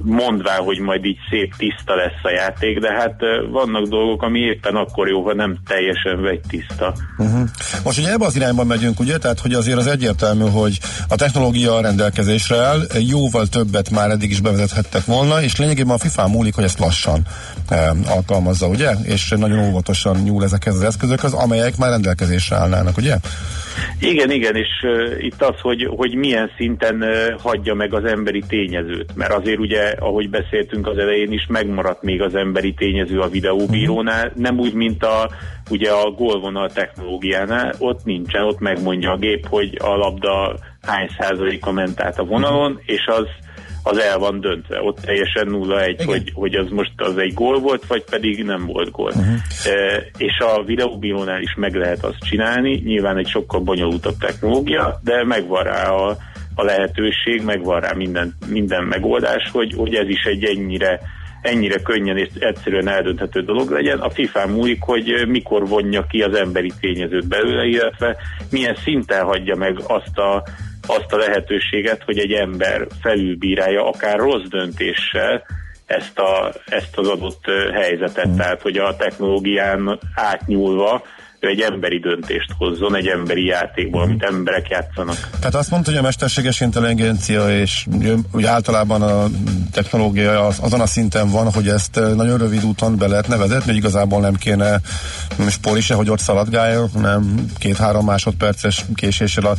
mondvá, 0.03 0.57
hogy 0.57 0.79
majd 0.79 1.05
így 1.05 1.19
szép 1.31 1.55
tiszta 1.57 1.95
lesz 1.95 2.23
a 2.23 2.31
játék, 2.31 2.79
de 2.79 2.93
hát 2.93 3.15
vannak 3.51 3.89
dolgok, 3.89 4.23
ami 4.23 4.39
éppen 4.39 4.75
akkor 4.75 5.09
jó, 5.09 5.25
ha 5.25 5.35
nem 5.35 5.57
teljesen 5.67 6.23
vegy 6.23 6.41
tiszta. 6.49 6.95
Uh-huh. 7.19 7.49
Most 7.85 7.99
ugye 7.99 8.13
ebbe 8.13 8.25
az 8.25 8.37
irányban 8.37 8.67
megyünk, 8.67 9.01
ugye? 9.01 9.19
Tehát, 9.19 9.41
hogy 9.41 9.53
azért 9.53 9.79
az 9.79 9.87
egyértelmű, 9.87 10.45
hogy 10.51 10.79
a 11.09 11.15
technológia 11.15 11.81
rendelkezésre 11.81 12.57
áll, 12.57 12.81
jóval 12.99 13.47
többet 13.47 13.91
már 13.91 14.11
eddig 14.11 14.31
is 14.31 14.41
bevezethettek 14.41 15.05
volna, 15.05 15.43
és 15.43 15.57
lényegében 15.57 15.95
a 15.95 15.99
FIFA 15.99 16.29
múlik, 16.29 16.55
hogy 16.55 16.65
ezt 16.65 16.79
lassan 16.79 17.27
e, 17.69 17.93
alkalmazza, 18.07 18.67
ugye? 18.67 18.91
És 19.03 19.35
nagyon 19.37 19.59
óvatosan 19.59 20.17
nyúl 20.17 20.45
ezekhez 20.45 20.75
az 20.75 20.83
eszközökhöz, 20.83 21.33
amelyek 21.33 21.77
már 21.77 21.91
rendelkezésre 21.91 22.57
állnának, 22.57 22.97
ugye? 22.97 23.17
Igen, 24.01 24.31
igen, 24.31 24.55
és 24.55 24.69
uh, 24.83 25.25
itt 25.25 25.43
az, 25.43 25.61
hogy, 25.61 25.89
hogy 25.97 26.15
milyen 26.15 26.51
szinten 26.57 27.03
uh, 27.03 27.41
hagyja 27.41 27.75
meg 27.75 27.95
az 27.95 28.05
emberi 28.05 28.43
tényezőt, 28.49 29.17
mert 29.17 29.33
azért 29.33 29.59
ugye, 29.59 29.95
ahogy 29.99 30.31
beszéltünk 30.31 30.87
az 30.87 30.99
elején 30.99 31.33
is, 31.33 31.47
megmaradt 31.49 32.03
még 32.03 32.23
az 32.23 32.35
emberi 32.35 32.75
tényező 32.75 33.21
a 33.21 33.29
videóbírónál, 33.29 34.27
uh-huh. 34.27 34.43
nem 34.43 34.59
úgy, 34.59 34.73
mint 34.73 35.05
a 35.05 35.31
ugye 35.71 35.91
a 35.91 36.11
gólvonal 36.11 36.71
technológiánál, 36.71 37.75
ott 37.79 38.05
nincsen, 38.05 38.43
ott 38.43 38.59
megmondja 38.59 39.13
a 39.13 39.17
gép, 39.17 39.47
hogy 39.49 39.79
a 39.83 39.97
labda 39.97 40.57
hány 40.83 41.09
százaléka 41.19 41.73
ment 41.73 42.01
át 42.01 42.19
a 42.19 42.25
vonalon, 42.25 42.73
uh-huh. 42.73 42.83
és 42.87 43.07
az 43.07 43.27
az 43.83 43.99
el 43.99 44.19
van 44.19 44.41
döntve. 44.41 44.83
Ott 44.83 44.99
teljesen 45.01 45.49
0-1, 45.51 46.03
hogy, 46.07 46.33
hogy 46.35 46.55
az 46.55 46.71
most 46.71 46.93
az 46.97 47.17
egy 47.17 47.35
gól 47.35 47.59
volt, 47.59 47.87
vagy 47.87 48.05
pedig 48.11 48.45
nem 48.45 48.67
volt 48.67 48.91
gól. 48.91 49.11
Uh-huh. 49.11 49.35
E, 49.65 50.05
és 50.17 50.39
a 50.39 50.63
videóbírónál 50.65 51.41
is 51.41 51.55
meg 51.57 51.75
lehet 51.75 52.05
azt 52.05 52.19
csinálni, 52.19 52.83
nyilván 52.85 53.17
egy 53.17 53.29
sokkal 53.29 53.61
bonyolultabb 53.61 54.17
technológia, 54.19 55.01
de 55.05 55.25
megvan 55.25 55.63
rá 55.63 55.89
a, 55.89 56.17
a 56.55 56.65
lehetőség, 56.65 57.43
megvan 57.45 57.81
rá 57.81 57.93
minden, 57.93 58.37
minden 58.47 58.85
megoldás, 58.85 59.51
hogy, 59.53 59.75
hogy 59.77 59.95
ez 59.95 60.09
is 60.09 60.23
egy 60.23 60.45
ennyire 60.45 61.01
ennyire 61.41 61.83
könnyen 61.83 62.17
és 62.17 62.29
egyszerűen 62.39 62.89
eldönthető 62.89 63.41
dolog 63.41 63.71
legyen. 63.71 63.99
A 63.99 64.11
FIFA 64.11 64.47
múlik, 64.47 64.83
hogy 64.83 65.25
mikor 65.29 65.69
vonja 65.69 66.07
ki 66.07 66.23
az 66.23 66.35
emberi 66.35 66.73
tényezőt 66.81 67.29
belőle, 67.29 67.65
illetve 67.65 68.17
milyen 68.51 68.75
szinten 68.75 69.25
hagyja 69.25 69.57
meg 69.57 69.79
azt 69.87 70.19
a 70.19 70.43
azt 70.87 71.13
a 71.13 71.17
lehetőséget, 71.17 72.03
hogy 72.03 72.19
egy 72.19 72.33
ember 72.33 72.87
felülbírálja 73.01 73.87
akár 73.87 74.19
rossz 74.19 74.49
döntéssel 74.49 75.47
ezt, 75.87 76.19
a, 76.19 76.53
ezt 76.67 76.99
az 76.99 77.09
adott 77.09 77.45
helyzetet, 77.73 78.29
mm. 78.29 78.37
tehát 78.37 78.63
hogy 78.63 78.77
a 78.77 78.97
technológián 78.97 79.99
átnyúlva 80.15 81.03
ő 81.41 81.49
egy 81.49 81.61
emberi 81.61 81.99
döntést 81.99 82.53
hozzon, 82.59 82.97
egy 82.97 83.07
emberi 83.07 83.45
játékból, 83.45 84.03
amit 84.03 84.23
emberek 84.23 84.69
játszanak. 84.69 85.29
Tehát 85.39 85.55
azt 85.55 85.71
mondta, 85.71 85.91
hogy 85.91 85.99
a 85.99 86.03
mesterséges 86.03 86.61
intelligencia 86.61 87.61
és 87.61 87.87
úgy 88.33 88.45
általában 88.45 89.03
a 89.03 89.27
technológia 89.73 90.47
az, 90.47 90.59
azon 90.61 90.81
a 90.81 90.87
szinten 90.87 91.31
van, 91.31 91.53
hogy 91.53 91.69
ezt 91.69 92.01
nagyon 92.15 92.39
rövid 92.39 92.65
úton 92.65 92.97
be 92.97 93.07
lehet 93.07 93.29
nevezetni, 93.29 93.67
hogy 93.67 93.77
igazából 93.77 94.21
nem 94.21 94.35
kéne 94.35 94.81
spori 95.49 95.81
se, 95.81 95.95
hogy 95.95 96.11
ott 96.11 96.19
szaladgáljon, 96.19 96.91
nem 96.95 97.47
két-három 97.59 98.05
másodperces 98.05 98.85
késéssel 98.95 99.45
a, 99.45 99.55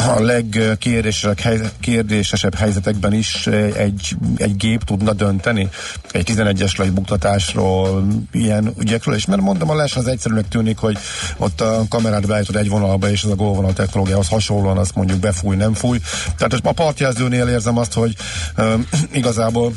a 0.00 0.20
legkérdésesebb 0.20 2.54
helyzetekben 2.54 3.12
is 3.12 3.46
egy, 3.76 4.16
egy 4.36 4.56
gép 4.56 4.84
tudna 4.84 5.12
dönteni. 5.12 5.68
Egy 6.10 6.30
11-es 6.34 6.90
buktatásról, 6.94 8.06
ilyen 8.32 8.72
ügyekről, 8.78 9.14
és 9.14 9.26
mert 9.26 9.40
mondom, 9.40 9.70
a 9.70 9.74
les 9.74 9.96
az 9.96 10.06
egyszerűnek 10.06 10.48
tűnik, 10.48 10.78
hogy 10.78 10.98
ott 11.36 11.60
a 11.60 11.84
kamerát 11.88 12.26
beállítod 12.26 12.56
egy 12.56 12.68
vonalba, 12.68 13.10
és 13.10 13.22
ez 13.22 13.30
a 13.30 13.34
gólvonal 13.34 13.72
technológiához 13.72 14.28
hasonlóan 14.28 14.78
azt 14.78 14.94
mondjuk 14.94 15.18
befúj, 15.18 15.56
nem 15.56 15.74
fúj. 15.74 16.00
Tehát 16.36 16.52
a 16.52 16.72
partjelzőnél 16.72 17.48
érzem 17.48 17.78
azt, 17.78 17.92
hogy 17.92 18.16
um, 18.58 18.86
igazából 19.12 19.72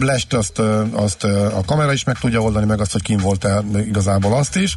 lest 0.00 0.34
azt, 0.34 0.58
azt 0.92 1.24
a 1.24 1.62
kamera 1.66 1.92
is 1.92 2.04
meg 2.04 2.18
tudja 2.18 2.40
oldani, 2.40 2.66
meg 2.66 2.80
azt, 2.80 2.92
hogy 2.92 3.02
kim 3.02 3.18
volt-e 3.18 3.62
igazából 3.86 4.34
azt 4.34 4.56
is. 4.56 4.76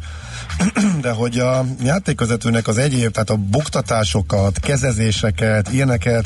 de 1.00 1.10
hogy 1.10 1.38
a 1.38 1.64
játékvezetőnek 1.82 2.68
az 2.68 2.78
egyéb, 2.78 3.10
tehát 3.10 3.30
a 3.30 3.36
buktatásokat, 3.36 4.58
kezezéseket, 4.58 5.72
ilyeneket, 5.72 6.24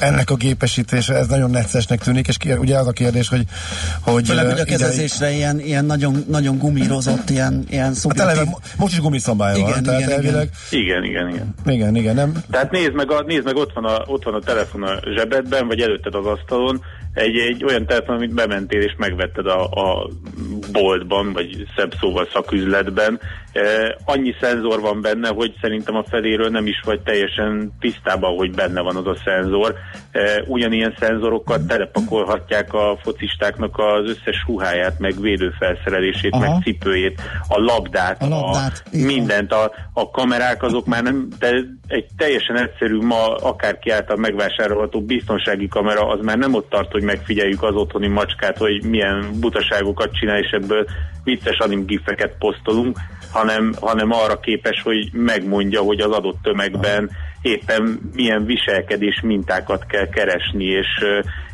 ennek 0.00 0.30
a 0.30 0.34
gépesítése, 0.34 1.14
ez 1.14 1.26
nagyon 1.26 1.50
neccesnek 1.50 2.00
tűnik, 2.00 2.28
és 2.28 2.36
ugye 2.58 2.78
az 2.78 2.86
a 2.86 2.92
kérdés, 2.92 3.28
hogy... 3.28 3.44
hogy 4.00 4.26
Főleg, 4.26 4.50
hogy 4.50 4.60
a 4.60 4.64
kezezésre 4.64 5.28
ide... 5.28 5.36
ilyen, 5.36 5.60
ilyen 5.60 5.84
nagyon, 5.84 6.24
nagyon 6.28 6.58
gumírozott, 6.58 7.30
ilyen, 7.30 7.64
ilyen 7.70 7.94
szubjektív... 7.94 8.26
Hát 8.26 8.36
eleve, 8.36 8.56
most 8.76 8.92
is 8.92 9.00
gumiszabály 9.00 9.60
van, 9.60 9.68
igen, 9.68 9.82
tehát 9.82 10.00
igen, 10.00 10.12
elvileg... 10.12 10.50
Igen, 10.70 11.04
igen, 11.04 11.28
igen. 11.28 11.54
Igen, 11.66 11.96
igen, 11.96 12.14
nem? 12.14 12.32
Tehát 12.50 12.70
nézd 12.70 12.92
meg, 12.92 13.10
a, 13.10 13.22
nézd 13.26 13.44
meg 13.44 13.56
ott, 13.56 13.72
van 13.74 13.84
a, 13.84 14.02
ott 14.06 14.24
van 14.24 14.34
a 14.34 14.40
telefon 14.40 14.82
a 14.82 15.00
zsebedben, 15.16 15.66
vagy 15.66 15.80
előtted 15.80 16.14
az 16.14 16.26
asztalon, 16.26 16.82
egy, 17.14 17.36
egy 17.36 17.64
olyan 17.64 17.86
telefon, 17.86 18.16
amit 18.16 18.34
bementél 18.34 18.80
és 18.80 18.94
megvetted 18.96 19.46
a, 19.46 19.64
a 19.64 20.08
boltban, 20.72 21.32
vagy 21.32 21.66
szebb 21.76 21.94
szóval 22.00 22.28
szaküzletben, 22.32 23.20
annyi 24.04 24.34
szenzor 24.40 24.80
van 24.80 25.00
benne, 25.00 25.28
hogy 25.28 25.54
szerintem 25.60 25.94
a 25.94 26.04
feléről 26.08 26.48
nem 26.48 26.66
is 26.66 26.80
vagy 26.84 27.00
teljesen 27.00 27.72
tisztában, 27.80 28.36
hogy 28.36 28.54
benne 28.54 28.80
van 28.80 28.96
az 28.96 29.06
a 29.06 29.16
szenzor. 29.24 29.74
Ugyanilyen 30.46 30.96
szenzorokkal 30.98 31.64
telepakolhatják 31.66 32.74
a 32.74 32.98
focistáknak 33.02 33.78
az 33.78 34.08
összes 34.08 34.44
ruháját, 34.46 34.98
meg 34.98 35.20
védőfelszerelését, 35.20 36.32
Aha. 36.32 36.40
meg 36.40 36.62
cipőjét, 36.62 37.20
a 37.48 37.60
labdát, 37.60 38.22
a, 38.22 38.28
labdát, 38.28 38.82
a 38.84 38.96
mindent. 38.96 39.52
A, 39.52 39.72
a 39.92 40.10
kamerák 40.10 40.62
azok 40.62 40.86
már 40.86 41.02
nem, 41.02 41.28
de 41.38 41.48
egy 41.86 42.06
teljesen 42.16 42.58
egyszerű 42.58 42.98
ma 43.00 43.34
akárki 43.34 43.90
által 43.90 44.16
megvásárolható 44.16 45.00
biztonsági 45.00 45.68
kamera, 45.68 46.08
az 46.08 46.18
már 46.22 46.38
nem 46.38 46.54
ott 46.54 46.68
tart, 46.68 46.92
hogy 46.92 47.01
megfigyeljük 47.02 47.62
az 47.62 47.74
otthoni 47.74 48.08
macskát, 48.08 48.56
hogy 48.56 48.84
milyen 48.84 49.30
butaságokat 49.40 50.14
csinál, 50.14 50.38
és 50.38 50.50
ebből 50.50 50.86
vicces 51.24 51.58
animgifeket 51.58 52.34
posztolunk, 52.38 52.98
hanem, 53.32 53.74
hanem 53.80 54.12
arra 54.12 54.40
képes, 54.40 54.82
hogy 54.82 55.08
megmondja, 55.12 55.80
hogy 55.80 56.00
az 56.00 56.10
adott 56.10 56.38
tömegben 56.42 57.10
éppen 57.42 58.10
milyen 58.14 58.44
viselkedés 58.44 59.20
mintákat 59.22 59.86
kell 59.86 60.08
keresni, 60.08 60.64
és, 60.64 60.88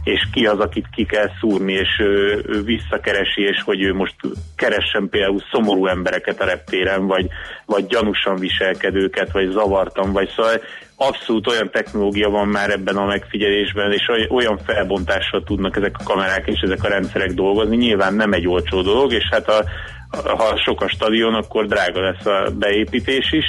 és 0.04 0.28
ki 0.32 0.46
az, 0.46 0.58
akit 0.58 0.86
ki 0.94 1.04
kell 1.04 1.28
szúrni, 1.40 1.72
és 1.72 1.98
ő 1.98 2.42
visszakeresi, 2.64 3.42
és 3.42 3.62
hogy 3.64 3.82
ő 3.82 3.94
most 3.94 4.14
keressen 4.56 5.08
például 5.08 5.42
szomorú 5.52 5.86
embereket 5.86 6.40
a 6.40 6.44
reptéren, 6.44 7.06
vagy, 7.06 7.26
vagy 7.66 7.86
gyanúsan 7.86 8.36
viselkedőket, 8.36 9.32
vagy 9.32 9.50
zavartan, 9.50 10.12
vagy 10.12 10.28
szóval 10.36 10.60
abszolút 10.96 11.46
olyan 11.46 11.70
technológia 11.70 12.28
van 12.28 12.48
már 12.48 12.70
ebben 12.70 12.96
a 12.96 13.06
megfigyelésben, 13.06 13.92
és 13.92 14.10
olyan 14.28 14.58
felbontással 14.58 15.42
tudnak 15.42 15.76
ezek 15.76 15.96
a 15.98 16.04
kamerák 16.04 16.46
és 16.46 16.60
ezek 16.60 16.84
a 16.84 16.88
rendszerek 16.88 17.30
dolgozni. 17.30 17.76
Nyilván 17.76 18.14
nem 18.14 18.32
egy 18.32 18.48
olcsó 18.48 18.82
dolog, 18.82 19.12
és 19.12 19.28
hát 19.30 19.48
a, 19.48 19.64
ha 20.10 20.56
sok 20.64 20.80
a 20.80 20.88
stadion, 20.88 21.34
akkor 21.34 21.66
drága 21.66 22.00
lesz 22.00 22.26
a 22.26 22.50
beépítés 22.58 23.32
is, 23.32 23.44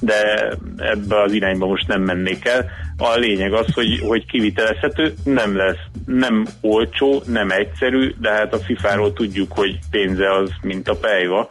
de 0.00 0.48
ebbe 0.76 1.22
az 1.22 1.32
irányba 1.32 1.66
most 1.66 1.88
nem 1.88 2.02
mennék 2.02 2.48
el. 2.48 2.70
A 2.98 3.16
lényeg 3.16 3.52
az, 3.52 3.66
hogy, 3.74 4.00
hogy 4.06 4.26
kivitelezhető, 4.26 5.14
nem 5.24 5.56
lesz, 5.56 5.78
nem 6.06 6.46
olcsó, 6.60 7.22
nem 7.26 7.50
egyszerű, 7.50 8.14
de 8.20 8.30
hát 8.32 8.54
a 8.54 8.58
FIFA-ról 8.58 9.12
tudjuk, 9.12 9.52
hogy 9.52 9.78
pénze 9.90 10.32
az, 10.34 10.50
mint 10.62 10.88
a 10.88 10.96
pejva. 10.96 11.48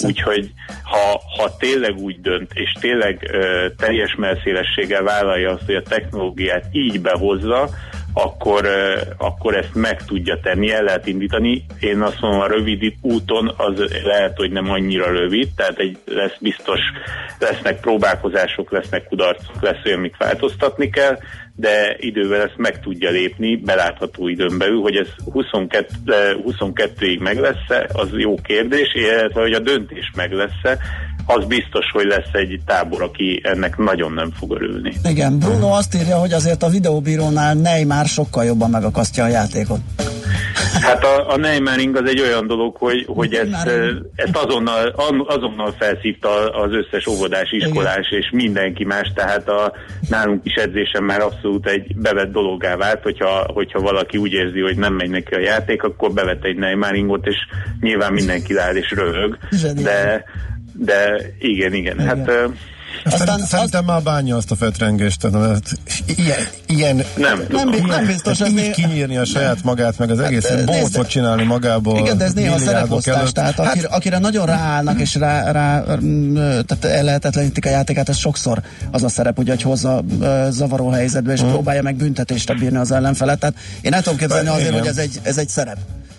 Úgyhogy 0.00 0.52
ha, 0.82 1.20
ha 1.36 1.56
tényleg 1.58 1.96
úgy 1.96 2.20
dönt, 2.20 2.50
és 2.54 2.72
tényleg 2.80 3.28
ö, 3.32 3.66
teljes 3.76 4.14
melszélességgel 4.14 5.02
vállalja 5.02 5.50
azt, 5.50 5.64
hogy 5.66 5.74
a 5.74 5.82
technológiát 5.82 6.64
így 6.72 7.00
behozza, 7.00 7.68
akkor, 8.22 8.68
akkor 9.18 9.56
ezt 9.56 9.74
meg 9.74 10.04
tudja 10.04 10.40
tenni, 10.40 10.70
el 10.70 10.82
lehet 10.82 11.06
indítani. 11.06 11.64
Én 11.80 12.00
azt 12.00 12.20
mondom, 12.20 12.40
a 12.40 12.46
rövid 12.46 12.94
úton 13.00 13.54
az 13.56 13.84
lehet, 14.04 14.36
hogy 14.36 14.50
nem 14.50 14.70
annyira 14.70 15.10
rövid, 15.10 15.48
tehát 15.56 15.78
egy, 15.78 15.98
lesz 16.04 16.36
biztos, 16.40 16.80
lesznek 17.38 17.80
próbálkozások, 17.80 18.70
lesznek 18.70 19.04
kudarcok, 19.04 19.62
lesz 19.62 19.84
olyan, 19.84 19.98
amit 19.98 20.16
változtatni 20.16 20.90
kell, 20.90 21.18
de 21.54 21.96
idővel 21.98 22.40
ezt 22.40 22.56
meg 22.56 22.80
tudja 22.80 23.10
lépni, 23.10 23.56
belátható 23.56 24.28
időn 24.28 24.58
belül, 24.58 24.80
hogy 24.80 24.96
ez 24.96 25.08
22, 25.32 25.86
22-ig 26.46 27.20
meg 27.20 27.38
lesz-e, 27.38 27.88
az 27.92 28.08
jó 28.12 28.34
kérdés, 28.34 28.94
illetve 28.94 29.40
hogy 29.40 29.52
a 29.52 29.58
döntés 29.58 30.10
meg 30.16 30.32
lesz-e, 30.32 30.78
az 31.30 31.44
biztos, 31.44 31.86
hogy 31.92 32.06
lesz 32.06 32.32
egy 32.32 32.60
tábor, 32.66 33.02
aki 33.02 33.40
ennek 33.42 33.76
nagyon 33.76 34.12
nem 34.12 34.30
fog 34.38 34.50
örülni. 34.50 34.92
Igen, 35.04 35.38
Bruno 35.38 35.68
azt 35.68 35.94
írja, 35.94 36.16
hogy 36.16 36.32
azért 36.32 36.62
a 36.62 36.68
videóbírónál 36.68 37.54
Neymar 37.54 38.06
sokkal 38.06 38.44
jobban 38.44 38.70
megakasztja 38.70 39.24
a 39.24 39.28
játékot. 39.28 39.80
Hát 40.80 41.04
a, 41.04 41.32
a 41.32 41.36
Neymaring 41.36 41.96
az 41.96 42.08
egy 42.08 42.20
olyan 42.20 42.46
dolog, 42.46 42.76
hogy, 42.76 43.04
hogy 43.06 43.34
ezt, 43.34 43.70
ezt 44.14 44.36
azonnal, 44.36 44.86
azonnal 45.26 45.74
felszívta 45.78 46.50
az 46.50 46.72
összes 46.72 47.06
óvodás, 47.06 47.50
iskolás 47.50 48.06
Igen. 48.06 48.20
és 48.20 48.30
mindenki 48.32 48.84
más, 48.84 49.12
tehát 49.14 49.48
a 49.48 49.72
nálunk 50.08 50.44
is 50.44 50.54
edzésen 50.54 51.02
már 51.02 51.20
abszolút 51.20 51.66
egy 51.66 51.96
bevett 51.96 52.32
dologá 52.32 52.76
vált, 52.76 53.02
hogyha, 53.02 53.50
hogyha 53.52 53.80
valaki 53.80 54.16
úgy 54.16 54.32
érzi, 54.32 54.60
hogy 54.60 54.76
nem 54.76 54.94
megy 54.94 55.10
neki 55.10 55.34
a 55.34 55.40
játék, 55.40 55.82
akkor 55.82 56.12
bevet 56.12 56.44
egy 56.44 56.56
Neymaringot, 56.56 57.26
és 57.26 57.36
nyilván 57.80 58.12
mindenki 58.12 58.56
áll 58.56 58.76
és 58.76 58.90
röhög, 58.90 59.38
de, 59.82 60.24
de 60.78 61.34
igen, 61.38 61.74
igen, 61.74 62.00
igen. 62.00 62.06
hát 62.06 62.30
aztán 63.04 63.38
szerintem 63.38 63.80
az... 63.80 63.86
már 63.86 64.02
bánja 64.02 64.36
azt 64.36 64.50
a 64.50 64.56
fetrengést, 64.56 65.20
tehát 65.20 65.78
ilyen, 66.16 66.38
ilyen 66.66 66.96
nem, 67.16 67.42
nem, 67.48 67.68
nem, 67.68 67.86
nem 67.86 68.06
biztos, 68.06 68.40
ez 68.40 68.52
így 68.52 68.70
kinyírni 68.70 69.16
a 69.16 69.24
saját 69.24 69.62
magát, 69.62 69.98
meg 69.98 70.10
az 70.10 70.20
egész 70.20 70.46
hát, 70.46 70.64
bócot 70.64 71.08
csinálni 71.08 71.44
magából. 71.44 71.98
Igen, 71.98 72.18
de 72.18 72.24
ez 72.24 72.32
néha 72.32 72.58
szereposztás, 72.58 73.32
tehát 73.32 73.54
hát, 73.54 73.66
akire, 73.66 73.88
akire 73.88 74.18
nagyon 74.18 74.46
ráállnak, 74.46 75.00
és 75.00 75.14
rá, 75.14 75.52
rá 75.52 75.82
tehát 76.66 76.84
ellehetetlenítik 76.84 77.66
a 77.66 77.70
játékát, 77.70 78.08
ez 78.08 78.16
sokszor 78.16 78.62
az 78.90 79.02
a 79.02 79.08
szerep, 79.08 79.38
ugye, 79.38 79.52
hogy 79.52 79.62
hozza 79.62 80.04
zavaró 80.48 80.88
helyzetbe, 80.88 81.32
és 81.32 81.38
uh-huh. 81.38 81.54
próbálja 81.54 81.82
meg 81.82 81.96
büntetést 81.96 82.58
bírni 82.58 82.78
az 82.78 82.92
ellenfelet. 82.92 83.38
Tehát 83.38 83.56
én 83.80 83.92
el 83.92 84.02
tudom 84.02 84.18
képzelni 84.18 84.48
azért, 84.48 84.78
hogy 84.78 84.86
ez 84.86 84.98
egy, 84.98 85.20
ez 85.22 85.38
egy 85.38 85.48
szerep. 85.48 85.78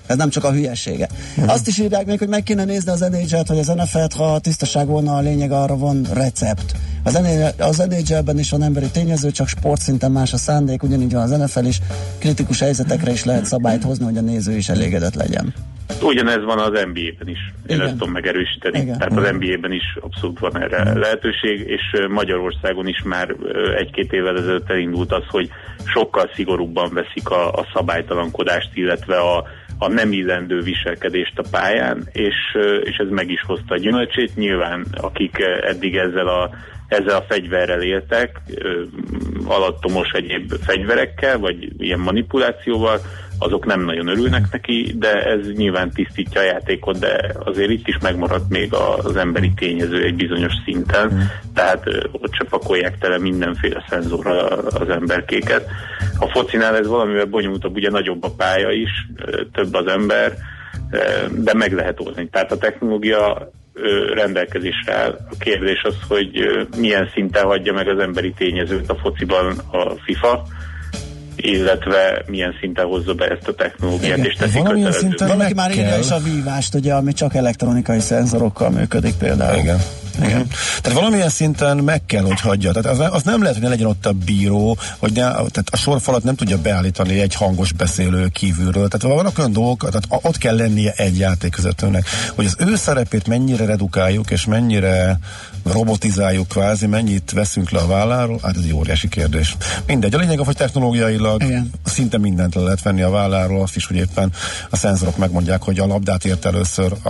Ez 0.09 0.17
nem 0.17 0.29
csak 0.29 0.43
a 0.43 0.51
hülyesége. 0.51 1.07
Uh-huh. 1.37 1.53
Azt 1.53 1.67
is 1.67 1.77
írják 1.77 2.05
még, 2.05 2.19
hogy 2.19 2.27
meg 2.27 2.43
kéne 2.43 2.65
nézni 2.65 2.91
az 2.91 2.99
nhl 2.99 3.43
hogy 3.47 3.57
az 3.57 3.67
NFL-t, 3.67 4.13
ha 4.13 4.39
tisztaság 4.39 4.87
volna 4.87 5.15
a 5.15 5.19
lényeg, 5.19 5.51
arra 5.51 5.77
van 5.77 6.05
recept. 6.13 6.75
Az, 7.03 7.13
NHL, 7.13 7.63
az 7.63 7.77
NHL-ben 7.77 8.39
is 8.39 8.49
van 8.49 8.63
emberi 8.63 8.89
tényező, 8.91 9.31
csak 9.31 9.47
sportszinten 9.47 10.11
más 10.11 10.33
a 10.33 10.37
szándék, 10.37 10.83
ugyanígy 10.83 11.13
van 11.13 11.21
az 11.21 11.37
NFL 11.37 11.65
is. 11.65 11.79
Kritikus 12.19 12.59
helyzetekre 12.59 13.11
is 13.11 13.23
lehet 13.23 13.45
szabályt 13.45 13.83
hozni, 13.83 14.05
hogy 14.05 14.17
a 14.17 14.21
néző 14.21 14.55
is 14.55 14.69
elégedett 14.69 15.15
legyen. 15.15 15.53
Ugyanez 16.01 16.43
van 16.43 16.59
az 16.59 16.69
NBA-ben 16.69 17.27
is, 17.27 17.53
én 17.67 17.75
Igen. 17.75 17.81
ezt 17.81 17.91
tudom 17.91 18.11
megerősíteni. 18.11 18.79
Igen. 18.79 18.97
Tehát 18.97 19.17
az 19.17 19.31
NBA-ben 19.39 19.71
is 19.71 19.97
abszolút 20.01 20.39
van 20.39 20.61
erre 20.61 20.81
Igen. 20.81 20.97
lehetőség, 20.97 21.59
és 21.67 21.81
Magyarországon 22.09 22.87
is 22.87 23.01
már 23.03 23.35
egy-két 23.77 24.13
évvel 24.13 24.37
ezelőtt 24.37 24.69
elindult 24.69 25.11
az, 25.11 25.23
hogy 25.27 25.49
sokkal 25.85 26.29
szigorúbban 26.35 26.93
veszik 26.93 27.29
a, 27.29 27.51
a 27.51 27.67
szabálytalankodást, 27.73 28.69
illetve 28.73 29.17
a, 29.17 29.45
a 29.79 29.87
nem 29.87 30.11
illendő 30.11 30.61
viselkedést 30.61 31.39
a 31.39 31.47
pályán, 31.51 32.07
és, 32.11 32.35
és 32.83 32.95
ez 32.97 33.09
meg 33.09 33.31
is 33.31 33.41
hozta 33.41 33.73
a 33.73 33.77
gyümölcsét. 33.77 34.35
Nyilván 34.35 34.85
akik 34.91 35.37
eddig 35.61 35.95
ezzel 35.95 36.27
a, 36.27 36.49
ezzel 36.87 37.15
a 37.15 37.25
fegyverrel 37.27 37.81
éltek, 37.81 38.41
alattomos 39.45 40.11
egyéb 40.11 40.53
fegyverekkel, 40.61 41.39
vagy 41.39 41.69
ilyen 41.77 41.99
manipulációval, 41.99 42.99
azok 43.39 43.65
nem 43.65 43.81
nagyon 43.81 44.07
örülnek 44.07 44.51
neki, 44.51 44.95
de 44.97 45.23
ez 45.23 45.51
nyilván 45.55 45.91
tisztítja 45.91 46.41
a 46.41 46.43
játékot, 46.43 46.99
de 46.99 47.33
azért 47.43 47.69
itt 47.69 47.87
is 47.87 47.97
megmaradt 48.01 48.49
még 48.49 48.73
az 48.73 49.15
emberi 49.15 49.51
tényező 49.55 50.03
egy 50.03 50.15
bizonyos 50.15 50.53
szinten, 50.65 51.13
mm. 51.13 51.19
tehát 51.53 51.85
ott 52.11 52.33
se 52.33 52.45
pakolják 52.49 52.97
tele 52.97 53.17
mindenféle 53.17 53.85
szenzorra 53.89 54.47
az 54.47 54.89
emberkéket. 54.89 55.69
A 56.19 56.27
focinál 56.27 56.77
ez 56.77 56.87
valamivel 56.87 57.25
bonyolultabb, 57.25 57.75
ugye 57.75 57.89
nagyobb 57.89 58.23
a 58.23 58.31
pálya 58.37 58.71
is, 58.71 58.89
több 59.51 59.73
az 59.73 59.87
ember, 59.87 60.33
de 61.31 61.53
meg 61.53 61.73
lehet 61.73 61.99
oldani. 61.99 62.29
Tehát 62.29 62.51
a 62.51 62.57
technológia 62.57 63.51
rendelkezésre 64.13 64.93
áll. 64.93 65.17
A 65.29 65.35
kérdés 65.39 65.81
az, 65.83 65.95
hogy 66.07 66.29
milyen 66.77 67.09
szinten 67.13 67.45
hagyja 67.45 67.73
meg 67.73 67.87
az 67.87 67.99
emberi 67.99 68.33
tényezőt 68.37 68.89
a 68.89 68.95
fociban 68.95 69.57
a 69.71 69.89
FIFA, 69.89 70.43
illetve 71.41 72.23
milyen 72.25 72.55
szinten 72.59 72.85
hozza 72.85 73.13
be 73.13 73.25
ezt 73.25 73.47
a 73.47 73.53
technológiát, 73.53 74.17
Igen. 74.17 74.29
és 74.29 74.33
teszi 74.33 74.61
kötelező. 74.61 75.13
Valaki 75.17 75.53
már 75.53 75.71
írja 75.71 75.97
is 75.97 76.11
a 76.11 76.19
vívást, 76.19 76.75
ugye, 76.75 76.93
ami 76.93 77.13
csak 77.13 77.35
elektronikai 77.35 77.99
szenzorokkal 77.99 78.69
működik 78.69 79.13
például. 79.13 79.57
Igen. 79.57 79.79
Igen. 80.23 80.47
Tehát 80.81 80.97
valamilyen 80.97 81.29
szinten 81.29 81.77
meg 81.77 82.05
kell, 82.05 82.23
hogy 82.23 82.39
hagyja. 82.39 82.71
Tehát 82.71 82.99
az, 82.99 83.07
az 83.13 83.23
nem 83.23 83.39
lehet, 83.41 83.53
hogy 83.55 83.63
ne 83.63 83.69
legyen 83.69 83.87
ott 83.87 84.05
a 84.05 84.11
bíró, 84.11 84.77
hogy 84.97 85.11
ne, 85.11 85.21
tehát 85.21 85.67
a 85.71 85.77
sorfalat 85.77 86.23
nem 86.23 86.35
tudja 86.35 86.57
beállítani 86.57 87.19
egy 87.19 87.35
hangos 87.35 87.71
beszélő 87.71 88.27
kívülről. 88.27 88.87
Tehát 88.87 89.15
vannak 89.15 89.37
olyan 89.37 89.51
dolgok, 89.51 89.89
tehát 89.89 90.25
ott 90.25 90.37
kell 90.37 90.55
lennie 90.55 90.93
egy 90.95 91.17
játékvezetőnek. 91.17 92.05
Hogy 92.35 92.45
az 92.45 92.55
ő 92.57 92.75
szerepét 92.75 93.27
mennyire 93.27 93.65
redukáljuk, 93.65 94.31
és 94.31 94.45
mennyire 94.45 95.19
robotizáljuk 95.63 96.47
kvázi, 96.47 96.87
mennyit 96.87 97.31
veszünk 97.31 97.69
le 97.69 97.79
a 97.79 97.87
válláról, 97.87 98.39
hát 98.43 98.57
ez 98.57 98.63
egy 98.63 98.73
óriási 98.73 99.07
kérdés. 99.07 99.57
Mindegy, 99.85 100.13
a 100.13 100.17
lényeg, 100.17 100.39
hogy 100.39 100.55
technológiailag 100.55 101.43
Igen. 101.43 101.71
szinte 101.85 102.17
mindent 102.17 102.55
le 102.55 102.61
lehet 102.61 102.81
venni 102.81 103.01
a 103.01 103.09
válláról, 103.09 103.61
azt 103.61 103.75
is, 103.75 103.85
hogy 103.85 103.95
éppen 103.95 104.31
a 104.69 104.75
szenzorok 104.75 105.17
megmondják, 105.17 105.61
hogy 105.61 105.79
a 105.79 105.85
labdát 105.85 106.25
ért 106.25 106.45
először 106.45 106.93
a, 107.03 107.09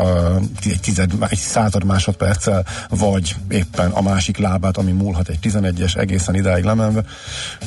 egy, 0.66 0.80
tized, 0.82 1.12
egy 1.30 1.38
század 1.38 1.84
másodperccel, 1.84 2.66
vagy 3.00 3.36
éppen 3.50 3.92
a 3.92 4.02
másik 4.02 4.38
lábát, 4.38 4.78
ami 4.78 4.92
múlhat 4.92 5.30
egy 5.30 5.40
11-es 5.44 5.98
egészen 5.98 6.36
idáig 6.36 6.64
lemenve. 6.64 7.02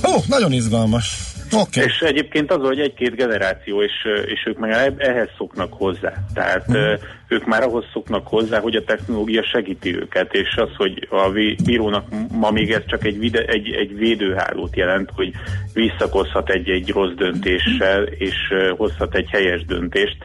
Ó, 0.09 0.21
nagyon 0.29 0.53
izgalmas. 0.53 1.33
Okay. 1.53 1.85
És 1.85 1.99
egyébként 2.01 2.53
az, 2.53 2.61
hogy 2.61 2.81
egy-két 2.81 3.15
generáció, 3.17 3.83
és, 3.83 3.93
és 4.27 4.43
ők 4.47 4.59
meg 4.59 4.95
ehhez 4.99 5.29
szoknak 5.37 5.73
hozzá. 5.73 6.13
Tehát 6.35 6.71
mm. 6.71 6.93
ők 7.29 7.47
már 7.47 7.63
ahhoz 7.63 7.85
szoknak 7.93 8.27
hozzá, 8.27 8.61
hogy 8.61 8.77
a 8.77 8.85
technológia 8.85 9.45
segíti 9.45 9.97
őket, 9.97 10.33
és 10.33 10.57
az, 10.57 10.69
hogy 10.77 11.09
a 11.11 11.31
bírónak 11.65 12.05
ma 12.31 12.51
még 12.51 12.71
ez 12.71 12.83
csak 12.87 13.05
egy, 13.05 13.19
vide, 13.19 13.45
egy, 13.45 13.71
egy 13.71 13.97
védőhálót 13.97 14.77
jelent, 14.77 15.11
hogy 15.15 15.33
visszakozhat 15.73 16.51
egy-egy 16.51 16.89
rossz 16.91 17.15
döntéssel, 17.17 18.03
és 18.03 18.37
hozhat 18.77 19.15
egy 19.15 19.29
helyes 19.31 19.65
döntést, 19.65 20.17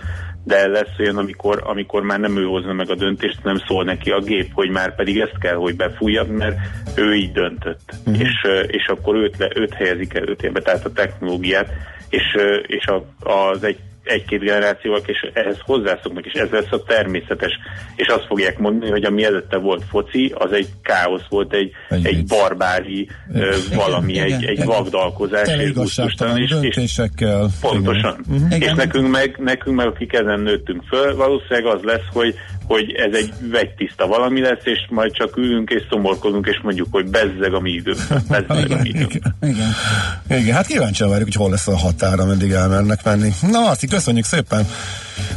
de 0.47 0.67
lesz 0.67 0.99
olyan, 0.99 1.17
amikor, 1.17 1.61
amikor 1.65 2.01
már 2.01 2.19
nem 2.19 2.37
ő 2.37 2.43
hozna 2.43 2.73
meg 2.73 2.89
a 2.89 2.95
döntést, 2.95 3.43
nem 3.43 3.57
szól 3.67 3.83
neki 3.83 4.09
a 4.09 4.19
gép, 4.19 4.53
hogy 4.53 4.69
már 4.69 4.95
pedig 4.95 5.19
ezt 5.19 5.37
kell, 5.39 5.55
hogy 5.55 5.75
befújjad, 5.75 6.29
mert 6.29 6.57
ő 6.95 7.13
így 7.13 7.31
döntött. 7.31 7.91
Uh-huh. 8.05 8.19
És, 8.19 8.33
és 8.67 8.87
akkor 8.87 9.15
őt, 9.15 9.37
le, 9.37 9.49
őt 9.55 9.73
helyezik 9.73 10.13
előtérbe, 10.13 10.61
tehát 10.61 10.85
a 10.85 10.91
technológiát, 10.91 11.69
és, 12.09 12.35
és 12.67 12.85
a, 12.85 13.05
az 13.29 13.63
egy 13.63 13.79
egy-két 14.07 14.39
generációval, 14.39 15.01
és 15.05 15.29
ehhez 15.33 15.57
hozzászoknak, 15.59 16.25
és 16.25 16.33
ez 16.33 16.49
lesz 16.49 16.71
a 16.71 16.83
természetes. 16.83 17.51
És 17.95 18.07
azt 18.07 18.25
fogják 18.25 18.59
mondani, 18.59 18.91
hogy 18.91 19.03
ami 19.03 19.23
előtte 19.23 19.57
volt 19.57 19.83
foci, 19.89 20.33
az 20.37 20.51
egy 20.51 20.67
káosz 20.81 21.27
volt, 21.29 21.53
egy, 21.53 21.71
egy, 21.89 22.05
egy 22.05 22.25
barbári 22.25 23.09
igen, 23.35 23.53
valami, 23.75 24.13
igen, 24.13 24.25
egy, 24.25 24.43
egy 24.43 24.65
vagdalkozás. 24.65 25.47
És 26.35 26.49
döntésekkel. 26.49 27.49
Pontosan. 27.61 28.19
Igen. 28.27 28.41
Uh-huh. 28.41 28.61
És 28.61 28.73
nekünk 28.73 29.09
meg, 29.09 29.35
nekünk 29.37 29.75
meg, 29.75 29.87
akik 29.87 30.13
ezen 30.13 30.39
nőttünk 30.39 30.83
föl, 30.83 31.15
valószínűleg 31.15 31.65
az 31.65 31.81
lesz, 31.83 32.07
hogy 32.11 32.35
hogy 32.67 32.91
ez 32.91 33.13
egy 33.13 33.33
vegytiszta 33.51 34.07
valami 34.07 34.41
lesz, 34.41 34.63
és 34.63 34.79
majd 34.89 35.13
csak 35.13 35.37
ülünk 35.37 35.69
és 35.69 35.83
szomorkodunk, 35.89 36.47
és 36.47 36.59
mondjuk, 36.63 36.87
hogy 36.91 37.09
bezzeg 37.09 37.53
a 37.53 37.59
mi 37.59 37.71
időnk. 37.71 37.99
Bezzeg 38.29 38.71
a 38.71 38.77
mi 38.81 38.89
időnk. 38.89 39.13
Igen, 39.13 39.35
igen. 39.41 39.73
igen, 40.39 40.55
hát 40.55 40.65
kíváncsian 40.65 41.09
várjuk, 41.09 41.27
hogy 41.27 41.41
hol 41.41 41.49
lesz 41.49 41.67
a 41.67 41.77
határ, 41.77 42.19
ameddig 42.19 42.51
elmernek 42.51 43.03
menni. 43.03 43.29
Na, 43.51 43.69
azt 43.69 43.89
köszönjük 43.89 44.25
szépen. 44.25 44.67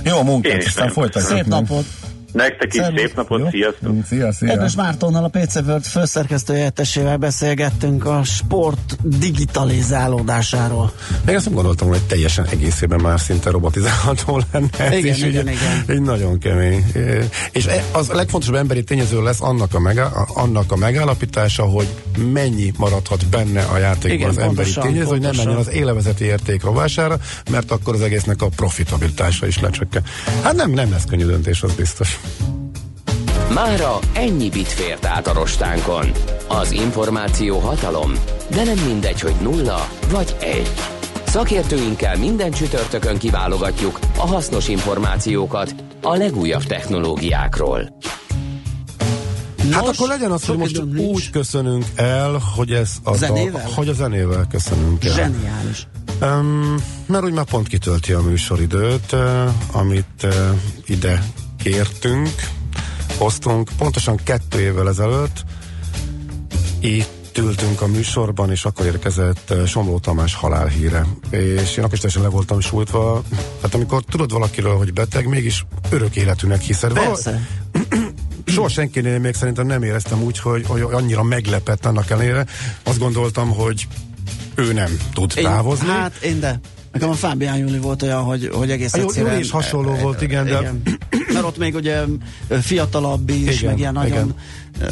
Jó 0.05 0.23
munkát, 0.23 0.65
aztán 0.65 0.89
folytatjuk. 0.89 1.37
Szép 1.37 1.47
napot! 1.47 1.85
Nektek 2.33 2.75
is 2.75 2.81
szép 2.97 3.17
napot, 3.17 3.41
Jó. 3.41 3.49
sziasztok! 3.51 4.07
Szia, 4.07 4.33
szia! 4.33 4.49
Kedves 4.49 4.75
Mártonnal, 4.75 5.25
a 5.25 5.29
PC 5.29 5.55
World 5.55 5.85
főszerkesztőjeltessével 5.85 7.17
beszélgettünk 7.17 8.07
a 8.07 8.23
sport 8.25 8.97
digitalizálódásáról. 9.19 10.93
Még 11.25 11.35
azt 11.35 11.45
nem 11.45 11.55
gondoltam, 11.55 11.89
hogy 11.89 12.03
teljesen 12.03 12.47
egészében 12.47 13.01
már 13.01 13.21
szinte 13.21 13.51
robotizálható 13.51 14.41
lenne. 14.53 14.97
Igen, 14.97 15.15
igen, 15.15 15.29
igen, 15.29 15.49
igen. 15.49 15.85
Egy 15.87 16.03
nagyon 16.03 16.39
kemény. 16.39 16.93
És 17.53 17.67
e- 17.67 17.85
az 17.93 18.09
a 18.11 18.15
legfontosabb 18.15 18.57
emberi 18.57 18.85
tényező 18.85 19.23
lesz 19.23 19.41
annak 19.41 19.75
a, 19.75 19.81
megá- 19.81 20.13
annak 20.35 20.73
a 20.73 20.77
megállapítása, 20.77 21.63
hogy 21.63 21.89
mennyi 22.33 22.73
maradhat 22.77 23.27
benne 23.27 23.63
a 23.63 23.79
játékban 23.79 24.11
igen, 24.11 24.29
az 24.29 24.39
emberi 24.39 24.73
tényező, 24.73 24.83
pontosan. 24.83 25.07
hogy 25.07 25.21
nem 25.21 25.37
menjen 25.37 25.57
az 25.57 25.71
élevezeti 25.71 26.25
érték 26.25 26.63
rovására, 26.63 27.19
mert 27.51 27.71
akkor 27.71 27.95
az 27.95 28.01
egésznek 28.01 28.43
a 28.43 28.49
profitabilitása 28.49 29.47
is 29.47 29.61
lecsökken. 29.61 30.03
Hát 30.43 30.55
nem, 30.55 30.71
nem 30.71 30.91
lesz 30.91 31.05
könnyű 31.05 31.25
döntés, 31.25 31.63
az 31.63 31.73
biztos. 31.75 32.20
Mára 33.55 33.99
ennyi 34.13 34.49
bit 34.49 34.69
fért 34.69 35.05
át 35.05 35.27
a 35.27 35.33
rostánkon. 35.33 36.11
Az 36.49 36.71
információ 36.71 37.59
hatalom, 37.59 38.13
de 38.51 38.65
nem 38.65 38.79
mindegy, 38.79 39.21
hogy 39.21 39.35
nulla 39.43 39.89
vagy 40.11 40.37
egy. 40.41 40.71
Szakértőinkkel 41.27 42.17
minden 42.17 42.51
csütörtökön 42.51 43.19
kiválogatjuk 43.19 43.99
a 44.17 44.27
hasznos 44.27 44.69
információkat 44.69 45.75
a 46.03 46.17
legújabb 46.17 46.63
technológiákról. 46.63 47.99
Hát 49.71 49.85
Nos, 49.85 49.97
akkor 49.97 50.09
legyen 50.09 50.31
az, 50.31 50.47
hogy 50.47 50.57
most 50.57 50.83
úgy 50.97 51.31
köszönünk 51.31 51.85
el, 51.95 52.41
hogy 52.57 52.71
ez 52.71 52.93
a, 53.03 53.17
zenével? 53.17 53.67
A, 53.67 53.75
hogy 53.75 53.89
a 53.89 53.93
zenével 53.93 54.47
köszönünk 54.51 55.05
el. 55.05 55.15
Zseniális. 55.15 55.87
Um, 56.21 56.75
mert 57.07 57.25
úgy 57.25 57.33
már 57.33 57.45
pont 57.45 57.69
kitölti 57.69 58.13
a 58.13 58.21
műsoridőt, 58.21 59.13
uh, 59.13 59.51
amit 59.73 60.23
uh, 60.23 60.33
ide 60.87 61.23
kértünk, 61.63 62.35
hoztunk, 63.19 63.71
pontosan 63.77 64.17
kettő 64.25 64.61
évvel 64.61 64.89
ezelőtt 64.89 65.45
itt 66.81 67.39
ültünk 67.39 67.81
a 67.81 67.87
műsorban, 67.87 68.51
és 68.51 68.65
akkor 68.65 68.87
érkezett 68.87 69.51
eh, 69.51 69.67
Somló 69.67 69.99
Tamás 69.99 70.35
halálhíre. 70.35 71.07
És 71.31 71.77
én 71.77 71.85
akkor 71.85 71.93
is 71.93 72.01
teljesen 72.01 72.23
le 72.23 72.29
voltam 72.29 72.61
sújtva. 72.61 73.23
Hát 73.63 73.75
amikor 73.75 74.03
tudod 74.03 74.33
valakiről, 74.33 74.77
hogy 74.77 74.93
beteg, 74.93 75.29
mégis 75.29 75.67
örök 75.91 76.17
életűnek 76.17 76.61
hiszed. 76.61 76.93
Persze. 76.93 77.49
Soha 78.45 78.69
senkinél 78.69 79.19
még 79.19 79.35
szerintem 79.35 79.67
nem 79.67 79.83
éreztem 79.83 80.23
úgy, 80.23 80.39
hogy, 80.39 80.65
hogy 80.67 80.81
annyira 80.81 81.23
meglepett 81.23 81.87
annak 81.87 82.11
ellenére. 82.11 82.47
Azt 82.83 82.99
gondoltam, 82.99 83.51
hogy 83.51 83.87
ő 84.55 84.73
nem 84.73 84.99
tud 85.15 85.33
én, 85.37 85.45
távozni. 85.45 85.89
Hát 85.89 86.17
én 86.23 86.41
de. 86.41 86.61
Nekem 86.93 87.09
a 87.09 87.13
Fábián 87.13 87.59
Júli 87.59 87.79
volt 87.79 88.03
olyan, 88.03 88.23
hogy, 88.23 88.51
hogy 88.53 88.71
egész 88.71 88.93
egyszerűen... 88.93 89.35
Jó, 89.35 89.41
is 89.41 89.51
hasonló 89.51 89.95
volt, 89.95 90.23
igen, 90.23 90.45
de... 90.45 90.59
Igen. 90.59 90.83
Mert 91.33 91.45
ott 91.45 91.59
még 91.59 91.75
ugye 91.75 92.05
fiatalabb 92.61 93.31
is, 93.31 93.57
igen, 93.57 93.71
meg 93.71 93.79
ilyen 93.79 93.93
nagyon 93.93 94.11
igen. 94.11 94.35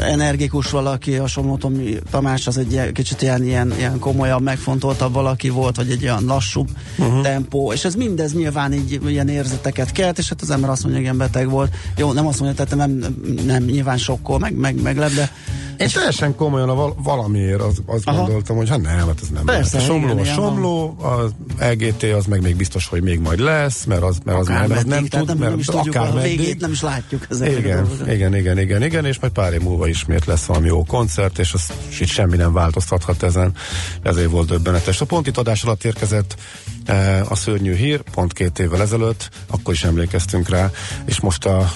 Energikus 0.00 0.70
valaki, 0.70 1.14
hasonlótom 1.14 1.80
Tamás 2.10 2.46
az 2.46 2.58
egy 2.58 2.92
kicsit 2.92 3.22
ilyen, 3.22 3.44
ilyen, 3.44 3.74
ilyen 3.78 3.98
komolyabb, 3.98 4.42
megfontoltabb 4.42 5.12
valaki 5.12 5.48
volt, 5.48 5.76
vagy 5.76 5.90
egy 5.90 6.02
olyan 6.02 6.24
lassú 6.24 6.64
uh-huh. 6.98 7.22
tempó, 7.22 7.72
és 7.72 7.84
ez 7.84 7.94
mindez 7.94 8.34
nyilván 8.34 8.72
így 8.72 9.00
ilyen 9.06 9.28
érzeteket 9.28 9.92
kelt, 9.92 10.18
és 10.18 10.28
hát 10.28 10.42
az 10.42 10.50
ember 10.50 10.70
azt 10.70 10.82
mondja, 10.82 11.00
hogy 11.00 11.10
igen, 11.10 11.18
beteg 11.18 11.50
volt. 11.50 11.74
Jó, 11.96 12.12
nem 12.12 12.26
azt 12.26 12.40
mondja, 12.40 12.64
tehát 12.64 12.88
nem, 12.88 13.14
nem 13.46 13.64
nyilván 13.64 13.98
sokkol, 13.98 14.38
meg, 14.38 14.54
meg, 14.54 14.82
meglep, 14.82 15.12
de 15.12 15.30
és 15.78 15.92
teljesen 15.92 16.34
komolyan 16.34 16.68
a 16.68 16.74
val- 16.74 16.96
valamiért 17.02 17.60
az, 17.60 17.82
azt 17.86 18.06
Aha. 18.08 18.20
gondoltam, 18.20 18.56
hogy 18.56 18.68
hát 18.68 18.80
nem, 18.80 18.96
hát 18.96 19.18
ez 19.22 19.28
nem 19.28 19.44
Persze, 19.44 19.76
lehet. 19.76 19.90
A 19.90 19.92
somló 19.92 20.12
igen, 20.12 20.18
a 20.18 20.24
somló, 20.24 20.96
az 21.00 21.30
LGT 21.70 22.02
az 22.02 22.24
meg 22.24 22.42
még 22.42 22.56
biztos, 22.56 22.86
hogy 22.86 23.02
még 23.02 23.20
majd 23.20 23.38
lesz, 23.38 23.84
mert 23.84 24.02
az, 24.02 24.18
mert 24.24 24.38
az 24.38 24.48
már 24.48 24.68
nem 24.68 25.06
tud, 25.06 25.26
nem, 25.26 25.36
mert 25.38 25.50
nem 25.50 25.58
is 25.58 25.66
tudjuk, 25.66 25.94
akár 25.94 26.16
a 26.16 26.20
végét 26.20 26.60
nem 26.60 26.70
is 26.70 26.82
látjuk. 26.82 27.26
Igen, 27.30 27.56
igen, 27.56 27.86
igen, 28.06 28.34
igen, 28.34 28.58
igen, 28.58 28.82
igen, 28.82 29.04
és 29.04 29.18
majd 29.20 29.32
pár 29.32 29.52
év 29.52 29.60
múlva 29.68 29.88
ismét 29.88 30.24
lesz 30.24 30.44
valami 30.44 30.66
jó 30.66 30.84
koncert, 30.84 31.38
és 31.38 31.52
az 31.52 31.72
itt 32.00 32.08
semmi 32.08 32.36
nem 32.36 32.52
változtathat 32.52 33.22
ezen, 33.22 33.54
ezért 34.02 34.30
volt 34.30 34.48
döbbenetes. 34.48 35.00
A 35.00 35.04
pont 35.04 35.26
itt 35.26 35.36
adás 35.36 35.62
alatt 35.62 35.84
érkezett 35.84 36.36
eh, 36.84 37.30
a 37.30 37.34
szörnyű 37.34 37.74
hír, 37.74 38.00
pont 38.00 38.32
két 38.32 38.58
évvel 38.58 38.80
ezelőtt, 38.80 39.30
akkor 39.46 39.74
is 39.74 39.84
emlékeztünk 39.84 40.48
rá, 40.48 40.70
és 41.04 41.20
most 41.20 41.44
a 41.44 41.72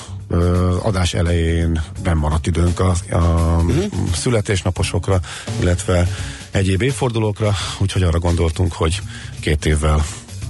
adás 0.83 1.15
elején 1.15 1.83
nem 2.03 2.19
maradt 2.19 2.47
időnk 2.47 2.81
a, 2.81 2.95
a 3.11 3.17
uh-huh. 3.17 3.85
születésnaposokra, 4.15 5.21
illetve 5.61 6.09
egyéb 6.51 6.83
évfordulókra, 6.83 7.55
úgyhogy 7.79 8.03
arra 8.03 8.19
gondoltunk, 8.19 8.73
hogy 8.73 9.01
két 9.41 9.65
évvel 9.65 10.05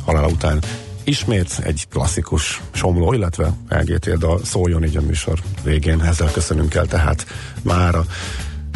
halála 0.04 0.26
után 0.26 0.62
ismét 1.04 1.60
egy 1.62 1.86
klasszikus 1.90 2.60
somló, 2.72 3.12
illetve 3.12 3.52
LGT 3.68 4.18
dal 4.18 4.40
szóljon 4.44 4.84
így 4.84 4.96
a 4.96 5.00
műsor 5.00 5.38
végén. 5.64 6.02
Ezzel 6.02 6.30
köszönünk 6.30 6.74
el 6.74 6.86
tehát 6.86 7.26
mára 7.62 8.04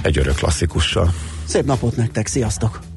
egy 0.03 0.19
örök 0.19 0.35
klasszikussal. 0.35 1.15
Szép 1.45 1.65
napot 1.65 1.97
nektek, 1.97 2.27
sziasztok! 2.27 2.96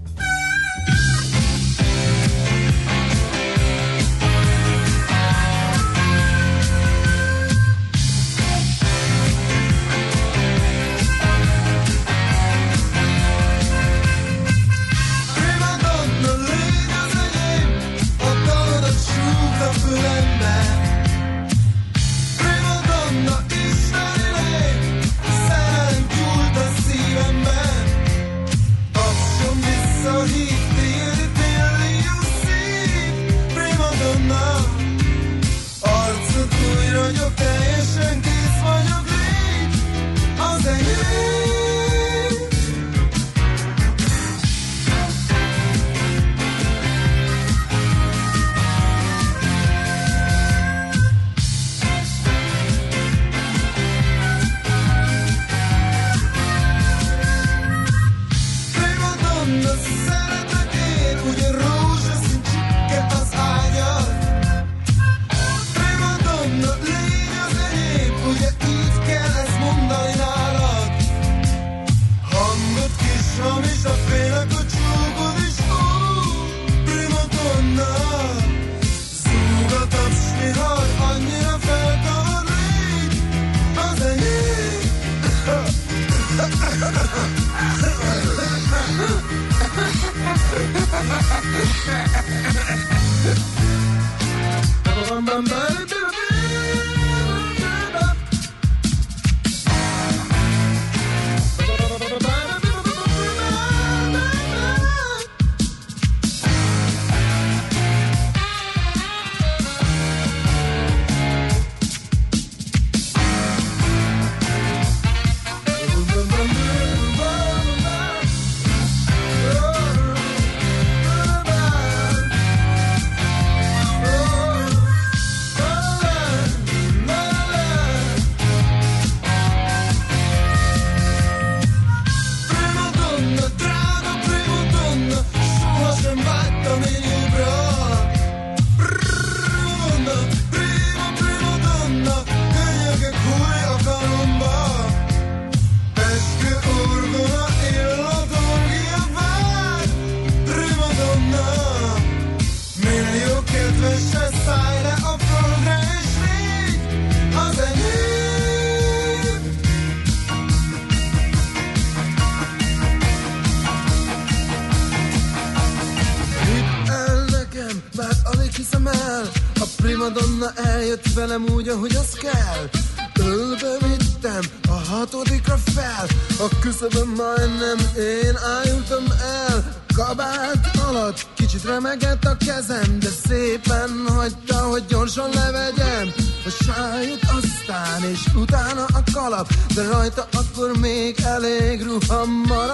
Küszöbön 176.80 177.08
majdnem 177.08 177.78
én 177.98 178.36
álltam 178.36 179.04
el. 179.22 179.78
Kabát 179.96 180.70
alatt 180.88 181.28
kicsit 181.36 181.64
remegett 181.64 182.24
a 182.26 182.38
kezem 182.46 183.00
De 183.00 183.10
szépen 183.28 184.06
hagyta, 184.16 184.58
hogy 184.58 184.86
gyorsan 184.86 185.30
levegyem 185.34 186.14
A 186.46 186.50
sájt 186.64 187.24
aztán 187.24 188.10
és 188.12 188.20
utána 188.36 188.86
a 188.86 189.04
kalap. 189.14 189.48
De 189.76 189.84
rajta 189.92 190.28
akkor 190.32 190.78
még 190.80 191.20
elég 191.20 191.84
ruha 191.84 192.26
maradt 192.26 192.69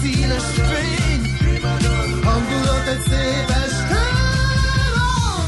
színes 0.00 0.42
fény. 0.54 1.22
Hangulat 2.22 2.86
egy 2.88 3.00
szép 3.08 3.48
este 3.48 4.02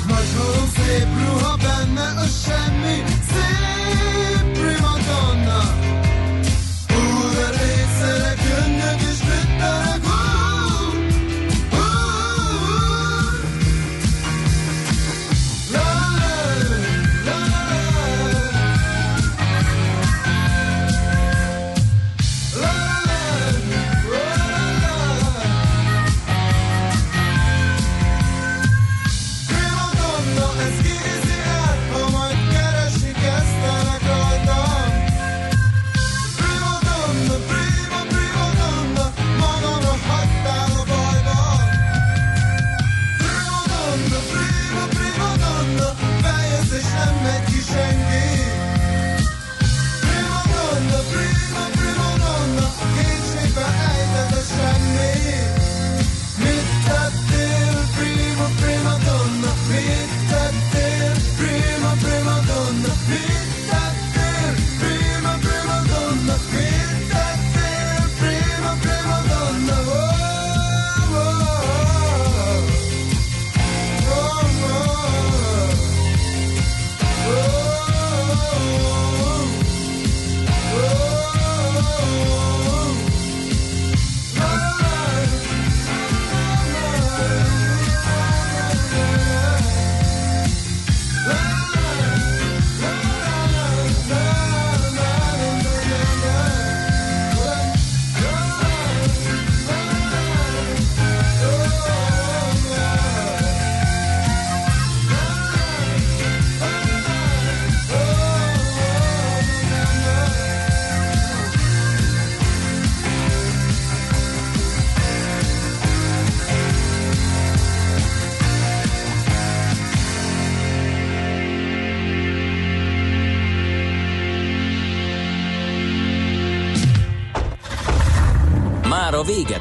Nagy 0.08 0.26
szép 0.74 1.06
ruha 1.18 1.56
benne 1.56 2.06
a 2.20 2.26
semmi 2.26 2.81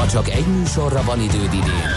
Ha 0.00 0.06
csak 0.06 0.28
egy 0.28 0.46
műsorra 0.46 1.02
van 1.02 1.20
időd 1.20 1.52
idén, 1.52 1.90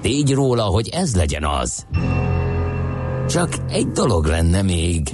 tégy 0.00 0.32
róla, 0.32 0.62
hogy 0.62 0.88
ez 0.88 1.16
legyen 1.16 1.44
az. 1.44 1.86
Csak 3.28 3.48
egy 3.68 3.86
dolog 3.86 4.26
lenne 4.26 4.62
még. 4.62 5.08